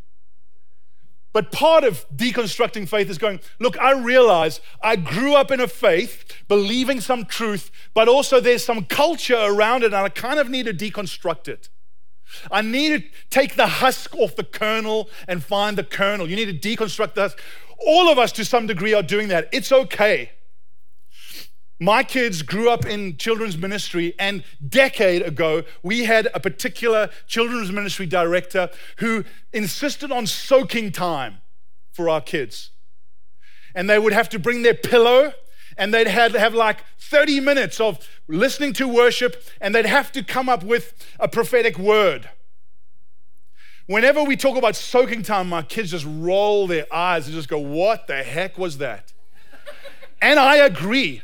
But 1.35 1.51
part 1.51 1.83
of 1.83 2.05
deconstructing 2.15 2.87
faith 2.87 3.09
is 3.09 3.17
going, 3.17 3.41
look, 3.59 3.77
I 3.77 3.91
realize 3.91 4.61
I 4.81 4.95
grew 4.95 5.35
up 5.35 5.51
in 5.51 5.59
a 5.59 5.67
faith, 5.67 6.23
believing 6.47 7.01
some 7.01 7.25
truth, 7.25 7.71
but 7.93 8.07
also 8.07 8.39
there's 8.39 8.63
some 8.63 8.85
culture 8.85 9.35
around 9.35 9.83
it, 9.83 9.87
and 9.87 9.97
I 9.97 10.07
kind 10.07 10.39
of 10.39 10.49
need 10.49 10.65
to 10.65 10.73
deconstruct 10.73 11.49
it. 11.49 11.67
I 12.49 12.61
need 12.61 13.01
to 13.01 13.09
take 13.29 13.57
the 13.57 13.67
husk 13.67 14.15
off 14.15 14.37
the 14.37 14.45
kernel 14.45 15.09
and 15.27 15.43
find 15.43 15.77
the 15.77 15.83
kernel. 15.83 16.29
You 16.29 16.37
need 16.37 16.61
to 16.61 16.69
deconstruct 16.69 17.15
the 17.15 17.23
husk. 17.23 17.41
All 17.85 18.09
of 18.09 18.17
us, 18.17 18.31
to 18.31 18.45
some 18.45 18.65
degree, 18.65 18.93
are 18.93 19.03
doing 19.03 19.27
that. 19.27 19.49
It's 19.51 19.73
okay. 19.73 20.31
My 21.79 22.03
kids 22.03 22.41
grew 22.41 22.69
up 22.69 22.85
in 22.85 23.17
children's 23.17 23.57
ministry, 23.57 24.13
and 24.17 24.43
decade 24.67 25.21
ago, 25.21 25.63
we 25.83 26.05
had 26.05 26.29
a 26.33 26.39
particular 26.39 27.09
children's 27.27 27.71
ministry 27.71 28.05
director 28.05 28.69
who 28.97 29.25
insisted 29.51 30.11
on 30.11 30.25
soaking 30.25 30.93
time 30.93 31.39
for 31.91 32.09
our 32.09 32.21
kids. 32.21 32.71
And 33.73 33.89
they 33.89 33.99
would 33.99 34.13
have 34.13 34.29
to 34.29 34.39
bring 34.39 34.61
their 34.61 34.73
pillow, 34.73 35.33
and 35.77 35.93
they'd 35.93 36.07
have, 36.07 36.33
have 36.33 36.53
like 36.53 36.79
30 36.97 37.41
minutes 37.41 37.81
of 37.81 37.99
listening 38.29 38.71
to 38.73 38.87
worship, 38.87 39.43
and 39.59 39.75
they'd 39.75 39.85
have 39.85 40.13
to 40.13 40.23
come 40.23 40.47
up 40.47 40.63
with 40.63 40.93
a 41.19 41.27
prophetic 41.27 41.77
word. 41.77 42.29
Whenever 43.87 44.23
we 44.23 44.37
talk 44.37 44.57
about 44.57 44.77
soaking 44.77 45.23
time, 45.23 45.49
my 45.49 45.61
kids 45.61 45.91
just 45.91 46.05
roll 46.07 46.67
their 46.67 46.85
eyes 46.91 47.27
and 47.27 47.35
just 47.35 47.49
go, 47.49 47.59
What 47.59 48.07
the 48.07 48.23
heck 48.23 48.57
was 48.57 48.77
that? 48.77 49.11
and 50.21 50.39
I 50.39 50.55
agree. 50.55 51.21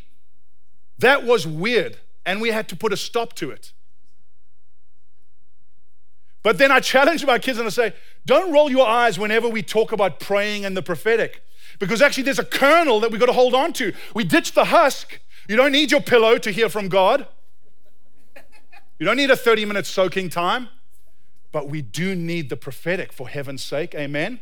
That 1.02 1.26
was 1.26 1.48
weird, 1.48 1.98
and 2.28 2.40
we 2.40 2.50
had 2.50 2.68
to 2.70 2.76
put 2.76 2.94
a 2.94 2.98
stop 2.98 3.34
to 3.34 3.50
it. 3.50 3.74
But 6.44 6.60
then 6.60 6.72
I 6.72 6.80
challenge 6.80 7.26
my 7.26 7.40
kids 7.40 7.58
and 7.58 7.66
I 7.68 7.72
say, 7.72 7.94
don't 8.26 8.52
roll 8.52 8.70
your 8.70 8.88
eyes 8.88 9.18
whenever 9.18 9.50
we 9.50 9.64
talk 9.64 9.92
about 9.92 10.20
praying 10.20 10.64
and 10.64 10.78
the 10.78 10.84
prophetic, 10.84 11.44
because 11.80 12.04
actually 12.04 12.24
there's 12.24 12.40
a 12.40 12.46
kernel 12.46 13.00
that 13.00 13.10
we've 13.10 13.20
got 13.20 13.28
to 13.28 13.34
hold 13.34 13.56
on 13.56 13.74
to. 13.74 13.94
We 14.14 14.24
ditch 14.24 14.54
the 14.54 14.66
husk. 14.66 15.20
You 15.50 15.56
don't 15.56 15.72
need 15.72 15.92
your 15.92 16.02
pillow 16.02 16.38
to 16.38 16.52
hear 16.52 16.70
from 16.70 16.88
God. 16.88 17.26
You 19.00 19.06
don't 19.06 19.18
need 19.18 19.32
a 19.32 19.36
30 19.36 19.66
minute 19.66 19.88
soaking 19.88 20.30
time, 20.30 20.70
but 21.52 21.68
we 21.68 21.82
do 21.82 22.14
need 22.14 22.52
the 22.52 22.58
prophetic 22.58 23.12
for 23.12 23.28
heaven's 23.28 23.64
sake. 23.64 23.96
Amen. 23.96 24.40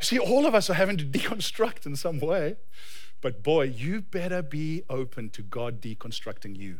See, 0.00 0.18
all 0.18 0.44
of 0.44 0.56
us 0.56 0.68
are 0.70 0.74
having 0.74 0.96
to 0.96 1.04
deconstruct 1.18 1.86
in 1.86 1.94
some 1.94 2.18
way. 2.18 2.56
But 3.20 3.42
boy, 3.42 3.64
you 3.64 4.02
better 4.02 4.42
be 4.42 4.82
open 4.88 5.30
to 5.30 5.42
God 5.42 5.80
deconstructing 5.80 6.56
you. 6.56 6.78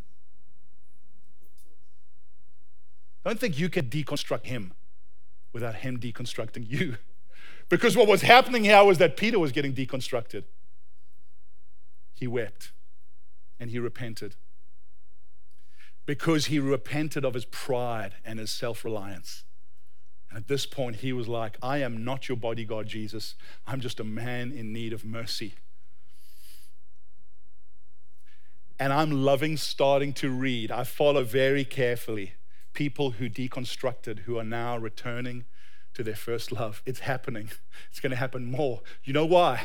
Don't 3.25 3.41
think 3.41 3.59
you 3.59 3.69
can 3.69 3.87
deconstruct 3.87 4.47
Him 4.47 4.73
without 5.53 5.77
Him 5.77 5.99
deconstructing 5.99 6.69
you. 6.69 6.97
Because 7.69 7.95
what 7.99 8.09
was 8.09 8.23
happening 8.23 8.65
here 8.65 8.83
was 8.83 8.97
that 8.97 9.19
Peter 9.19 9.39
was 9.39 9.53
getting 9.53 9.75
deconstructed. 9.75 10.45
He 12.15 12.27
wept 12.27 12.73
and 13.61 13.71
he 13.71 13.79
repented. 13.79 14.37
Because 16.07 16.47
he 16.47 16.59
repented 16.59 17.25
of 17.25 17.35
his 17.35 17.45
pride 17.45 18.15
and 18.25 18.39
his 18.39 18.51
self 18.51 18.85
reliance. 18.85 19.45
And 20.31 20.39
at 20.39 20.49
this 20.49 20.65
point, 20.65 20.97
he 20.97 21.13
was 21.13 21.29
like, 21.29 21.59
I 21.63 21.79
am 21.79 22.05
not 22.05 22.29
your 22.29 22.37
bodyguard, 22.37 22.87
Jesus. 22.87 23.35
I'm 23.67 23.81
just 23.81 24.01
a 24.01 24.05
man 24.05 24.51
in 24.51 24.73
need 24.73 24.93
of 24.93 25.05
mercy. 25.05 25.55
And 28.79 28.93
I'm 28.93 29.11
loving 29.11 29.57
starting 29.57 30.13
to 30.15 30.31
read. 30.31 30.71
I 30.71 30.85
follow 30.85 31.25
very 31.25 31.65
carefully 31.65 32.35
people 32.75 33.13
who 33.13 33.29
deconstructed, 33.29 34.21
who 34.21 34.39
are 34.39 34.45
now 34.45 34.77
returning 34.77 35.45
to 35.95 36.05
their 36.05 36.15
first 36.15 36.53
love. 36.53 36.83
It's 36.87 37.01
happening. 37.01 37.51
It's 37.91 37.99
going 37.99 38.11
to 38.11 38.17
happen 38.17 38.51
more. 38.51 38.83
You 39.03 39.13
know 39.13 39.27
why? 39.27 39.63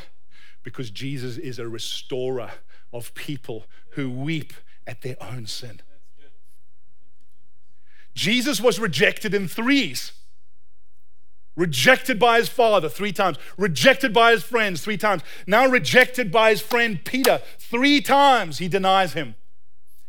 Because 0.64 0.90
Jesus 0.90 1.38
is 1.38 1.60
a 1.60 1.68
restorer 1.68 2.52
of 2.92 3.14
people 3.14 3.66
who 3.92 4.10
weep 4.10 4.54
at 4.88 5.02
their 5.02 5.18
own 5.22 5.46
sin. 5.46 5.82
Jesus 8.16 8.60
was 8.62 8.80
rejected 8.80 9.34
in 9.34 9.48
threes 9.48 10.14
rejected 11.56 12.20
by 12.20 12.38
his 12.38 12.50
father 12.50 12.90
three 12.90 13.12
times, 13.12 13.38
rejected 13.58 14.14
by 14.14 14.32
his 14.32 14.44
friends 14.44 14.82
three 14.82 14.98
times, 14.98 15.22
now 15.46 15.68
rejected 15.68 16.32
by 16.32 16.50
his 16.50 16.62
friend 16.62 17.04
Peter 17.04 17.42
three 17.60 18.02
times. 18.02 18.58
He 18.58 18.68
denies 18.68 19.14
him. 19.14 19.36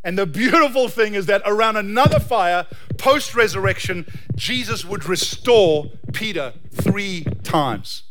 And 0.03 0.19
the 0.19 0.27
beautiful 0.27 0.89
thing 0.89 1.15
is 1.15 1.27
that 1.27 1.41
around 1.47 1.77
another 1.77 2.21
fire, 2.21 2.67
post 2.99 3.35
resurrection, 3.35 4.05
Jesus 4.35 4.85
would 4.85 5.07
restore 5.07 5.93
Peter 6.13 6.53
three 6.71 7.25
times. 7.43 8.03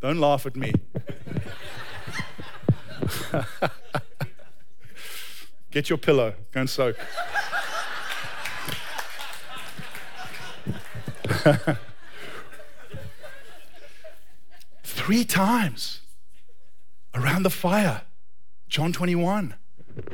Don't 0.00 0.18
laugh 0.18 0.46
at 0.46 0.54
me. 0.56 0.72
Get 5.70 5.88
your 5.88 5.98
pillow, 5.98 6.34
go 6.52 6.60
and 6.60 6.70
soak. 6.70 6.96
Three 14.82 15.24
times 15.24 16.00
around 17.14 17.42
the 17.42 17.50
fire. 17.50 18.02
John 18.68 18.92
21, 18.92 19.54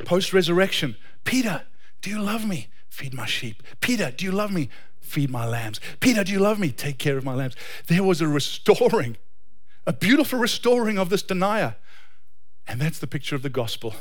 post 0.05 0.33
resurrection. 0.33 0.95
Peter, 1.23 1.63
do 2.01 2.09
you 2.09 2.19
love 2.19 2.47
me? 2.47 2.69
Feed 2.89 3.13
my 3.13 3.25
sheep. 3.25 3.61
Peter, 3.81 4.11
do 4.11 4.25
you 4.25 4.31
love 4.31 4.51
me? 4.51 4.69
feed 5.07 5.29
my 5.29 5.47
lambs. 5.47 5.79
Peter, 5.99 6.23
do 6.23 6.31
you 6.31 6.39
love 6.39 6.59
me? 6.59 6.71
Take 6.71 6.97
care 6.97 7.17
of 7.17 7.23
my 7.23 7.33
lambs. 7.33 7.55
There 7.87 8.03
was 8.03 8.21
a 8.21 8.27
restoring, 8.27 9.17
a 9.85 9.93
beautiful 9.93 10.37
restoring 10.37 10.97
of 10.97 11.09
this 11.09 11.23
denier. 11.23 11.77
And 12.67 12.81
that's 12.81 12.99
the 12.99 13.07
picture 13.07 13.35
of 13.35 13.41
the 13.41 13.49
gospel. 13.49 13.95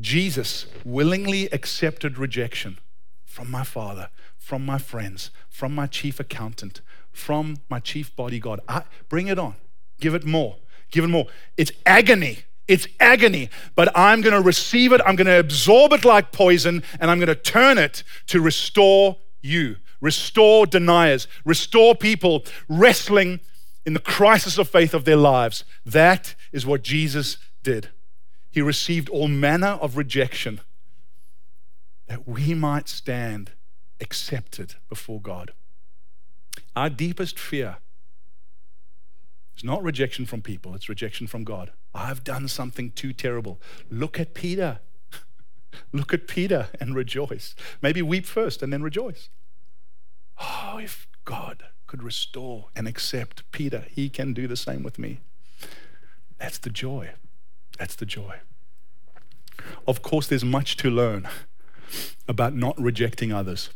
Jesus 0.00 0.66
willingly 0.84 1.46
accepted 1.52 2.16
rejection 2.16 2.78
from 3.30 3.48
my 3.48 3.62
father, 3.62 4.10
from 4.36 4.66
my 4.66 4.76
friends, 4.76 5.30
from 5.48 5.72
my 5.72 5.86
chief 5.86 6.18
accountant, 6.18 6.80
from 7.12 7.58
my 7.68 7.78
chief 7.78 8.14
bodyguard. 8.16 8.58
I, 8.68 8.82
bring 9.08 9.28
it 9.28 9.38
on. 9.38 9.54
Give 10.00 10.14
it 10.14 10.24
more. 10.26 10.56
Give 10.90 11.04
it 11.04 11.08
more. 11.08 11.26
It's 11.56 11.70
agony. 11.86 12.40
It's 12.66 12.88
agony, 12.98 13.48
but 13.76 13.96
I'm 13.96 14.20
going 14.20 14.34
to 14.34 14.40
receive 14.40 14.92
it. 14.92 15.00
I'm 15.06 15.14
going 15.14 15.28
to 15.28 15.38
absorb 15.38 15.92
it 15.92 16.04
like 16.04 16.32
poison, 16.32 16.82
and 16.98 17.08
I'm 17.08 17.18
going 17.18 17.28
to 17.28 17.36
turn 17.36 17.78
it 17.78 18.02
to 18.26 18.40
restore 18.40 19.16
you, 19.40 19.76
restore 20.00 20.66
deniers, 20.66 21.28
restore 21.44 21.94
people 21.94 22.44
wrestling 22.68 23.38
in 23.86 23.94
the 23.94 24.00
crisis 24.00 24.58
of 24.58 24.68
faith 24.68 24.92
of 24.92 25.04
their 25.04 25.16
lives. 25.16 25.64
That 25.86 26.34
is 26.52 26.66
what 26.66 26.82
Jesus 26.82 27.38
did. 27.62 27.90
He 28.50 28.60
received 28.60 29.08
all 29.08 29.28
manner 29.28 29.78
of 29.80 29.96
rejection 29.96 30.60
that 32.10 32.26
we 32.26 32.54
might 32.54 32.88
stand 32.88 33.52
accepted 34.00 34.74
before 34.88 35.20
God. 35.20 35.52
Our 36.74 36.90
deepest 36.90 37.38
fear 37.38 37.76
is 39.56 39.62
not 39.62 39.80
rejection 39.80 40.26
from 40.26 40.42
people, 40.42 40.74
it's 40.74 40.88
rejection 40.88 41.28
from 41.28 41.44
God. 41.44 41.70
I've 41.94 42.24
done 42.24 42.48
something 42.48 42.90
too 42.90 43.12
terrible. 43.12 43.60
Look 43.88 44.18
at 44.18 44.34
Peter. 44.34 44.80
Look 45.92 46.12
at 46.12 46.26
Peter 46.26 46.70
and 46.80 46.96
rejoice. 46.96 47.54
Maybe 47.80 48.02
weep 48.02 48.26
first 48.26 48.60
and 48.60 48.72
then 48.72 48.82
rejoice. 48.82 49.28
Oh, 50.36 50.80
if 50.82 51.06
God 51.24 51.62
could 51.86 52.02
restore 52.02 52.70
and 52.74 52.88
accept 52.88 53.48
Peter, 53.52 53.84
he 53.88 54.08
can 54.08 54.32
do 54.32 54.48
the 54.48 54.56
same 54.56 54.82
with 54.82 54.98
me. 54.98 55.20
That's 56.38 56.58
the 56.58 56.70
joy. 56.70 57.10
That's 57.78 57.94
the 57.94 58.06
joy. 58.06 58.40
Of 59.86 60.02
course, 60.02 60.26
there's 60.26 60.44
much 60.44 60.76
to 60.78 60.90
learn 60.90 61.28
about 62.28 62.54
not 62.54 62.80
rejecting 62.80 63.32
others 63.32 63.70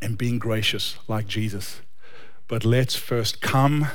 and 0.00 0.16
being 0.16 0.38
gracious 0.38 0.96
like 1.08 1.26
Jesus. 1.26 1.80
But 2.46 2.64
let's 2.64 2.94
first 2.94 3.40
come 3.40 3.88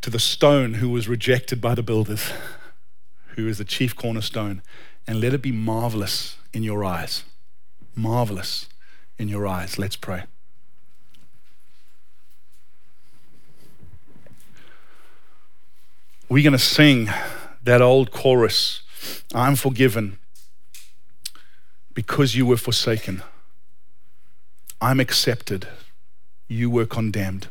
to 0.00 0.10
the 0.10 0.18
stone 0.18 0.74
who 0.74 0.88
was 0.88 1.08
rejected 1.08 1.60
by 1.60 1.74
the 1.74 1.82
builders, 1.82 2.30
who 3.36 3.48
is 3.48 3.58
the 3.58 3.64
chief 3.64 3.94
cornerstone, 3.94 4.62
and 5.06 5.20
let 5.20 5.34
it 5.34 5.42
be 5.42 5.52
marvelous 5.52 6.36
in 6.52 6.62
your 6.62 6.84
eyes. 6.84 7.24
Marvelous 7.94 8.68
in 9.18 9.28
your 9.28 9.46
eyes. 9.46 9.78
Let's 9.78 9.96
pray. 9.96 10.24
We're 16.28 16.44
going 16.44 16.52
to 16.52 16.58
sing 16.58 17.10
that 17.64 17.82
old 17.82 18.12
chorus 18.12 18.82
I'm 19.34 19.56
forgiven 19.56 20.18
because 21.94 22.34
you 22.34 22.46
were 22.46 22.56
forsaken. 22.56 23.22
I'm 24.80 25.00
accepted. 25.00 25.68
You 26.48 26.70
were 26.70 26.86
condemned. 26.86 27.48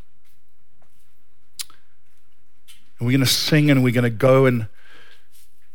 And 2.98 3.08
we're 3.08 3.18
going 3.18 3.20
to 3.22 3.26
sing 3.26 3.70
and 3.70 3.84
we're 3.84 3.94
going 3.94 4.04
to 4.04 4.10
go 4.10 4.46
and 4.46 4.68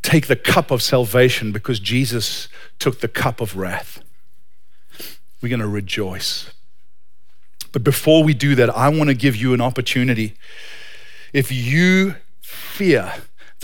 take 0.03 0.27
the 0.27 0.37
cup 0.37 0.71
of 0.71 0.83
salvation 0.83 1.51
because 1.53 1.81
Jesus 1.81 2.49
took 2.79 3.01
the 3.01 3.09
cup 3.09 3.41
of 3.41 3.57
wrath. 3.57 4.03
We're 5.41 5.49
going 5.49 5.61
to 5.61 5.69
rejoice. 5.69 6.53
But 7.73 7.83
before 7.83 8.23
we 8.23 8.35
do 8.35 8.55
that, 8.55 8.71
I 8.71 8.89
want 8.89 9.09
to 9.09 9.15
give 9.15 9.35
you 9.35 9.55
an 9.55 9.61
opportunity. 9.61 10.35
If 11.33 11.51
you 11.51 12.17
fear 12.41 13.15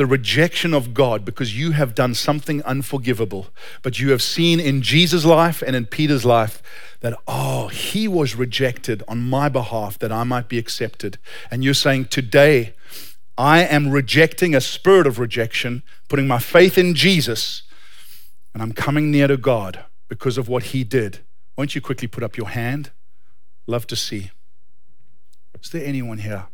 the 0.00 0.06
rejection 0.06 0.72
of 0.72 0.94
God 0.94 1.26
because 1.26 1.58
you 1.58 1.72
have 1.72 1.94
done 1.94 2.14
something 2.14 2.62
unforgivable, 2.62 3.48
but 3.82 4.00
you 4.00 4.12
have 4.12 4.22
seen 4.22 4.58
in 4.58 4.80
Jesus' 4.80 5.26
life 5.26 5.60
and 5.60 5.76
in 5.76 5.84
Peter's 5.84 6.24
life 6.24 6.62
that, 7.00 7.12
oh, 7.28 7.68
he 7.68 8.08
was 8.08 8.34
rejected 8.34 9.02
on 9.06 9.20
my 9.20 9.50
behalf 9.50 9.98
that 9.98 10.10
I 10.10 10.24
might 10.24 10.48
be 10.48 10.56
accepted. 10.56 11.18
And 11.50 11.62
you're 11.62 11.74
saying, 11.74 12.06
today, 12.06 12.72
I 13.36 13.62
am 13.62 13.90
rejecting 13.90 14.54
a 14.54 14.62
spirit 14.62 15.06
of 15.06 15.18
rejection, 15.18 15.82
putting 16.08 16.26
my 16.26 16.38
faith 16.38 16.78
in 16.78 16.94
Jesus, 16.94 17.64
and 18.54 18.62
I'm 18.62 18.72
coming 18.72 19.10
near 19.10 19.26
to 19.26 19.36
God 19.36 19.84
because 20.08 20.38
of 20.38 20.48
what 20.48 20.62
he 20.72 20.82
did. 20.82 21.18
Won't 21.58 21.74
you 21.74 21.82
quickly 21.82 22.08
put 22.08 22.24
up 22.24 22.38
your 22.38 22.48
hand? 22.48 22.90
Love 23.66 23.86
to 23.88 23.96
see. 23.96 24.30
Is 25.62 25.68
there 25.68 25.84
anyone 25.84 26.16
here? 26.16 26.46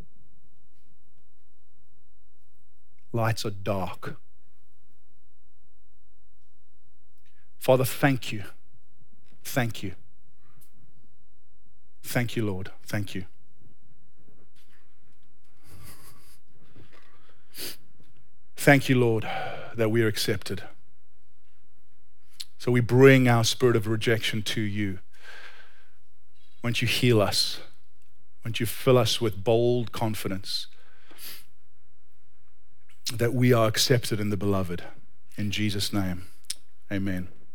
Lights 3.17 3.45
are 3.45 3.51
dark. 3.51 4.17
Father, 7.59 7.85
thank 7.85 8.31
you. 8.31 8.45
Thank 9.43 9.83
you. 9.83 9.93
Thank 12.03 12.37
you, 12.37 12.47
Lord. 12.47 12.71
Thank 12.85 13.14
you. 13.14 13.25
Thank 18.57 18.89
you, 18.89 18.99
Lord, 18.99 19.27
that 19.77 19.91
we 19.91 20.03
are 20.03 20.09
accepted. 20.09 20.62
So 22.59 22.71
we 22.73 22.81
bring 22.81 23.29
our 23.29 23.45
spirit 23.45 23.77
of 23.77 23.87
rejection 23.87 24.43
to 24.43 24.61
you. 24.61 24.99
Won't 26.62 26.83
you 26.83 26.89
heal 26.89 27.21
us? 27.21 27.61
Won't 28.45 28.61
you 28.61 28.67
fill 28.67 28.99
us 28.99 29.21
with 29.21 29.43
bold 29.43 29.93
confidence? 29.93 30.67
That 33.14 33.32
we 33.32 33.52
are 33.52 33.68
accepted 33.68 34.20
in 34.20 34.30
the 34.30 34.36
beloved. 34.36 34.82
In 35.36 35.50
Jesus' 35.50 35.92
name, 35.92 36.26
amen. 36.90 37.28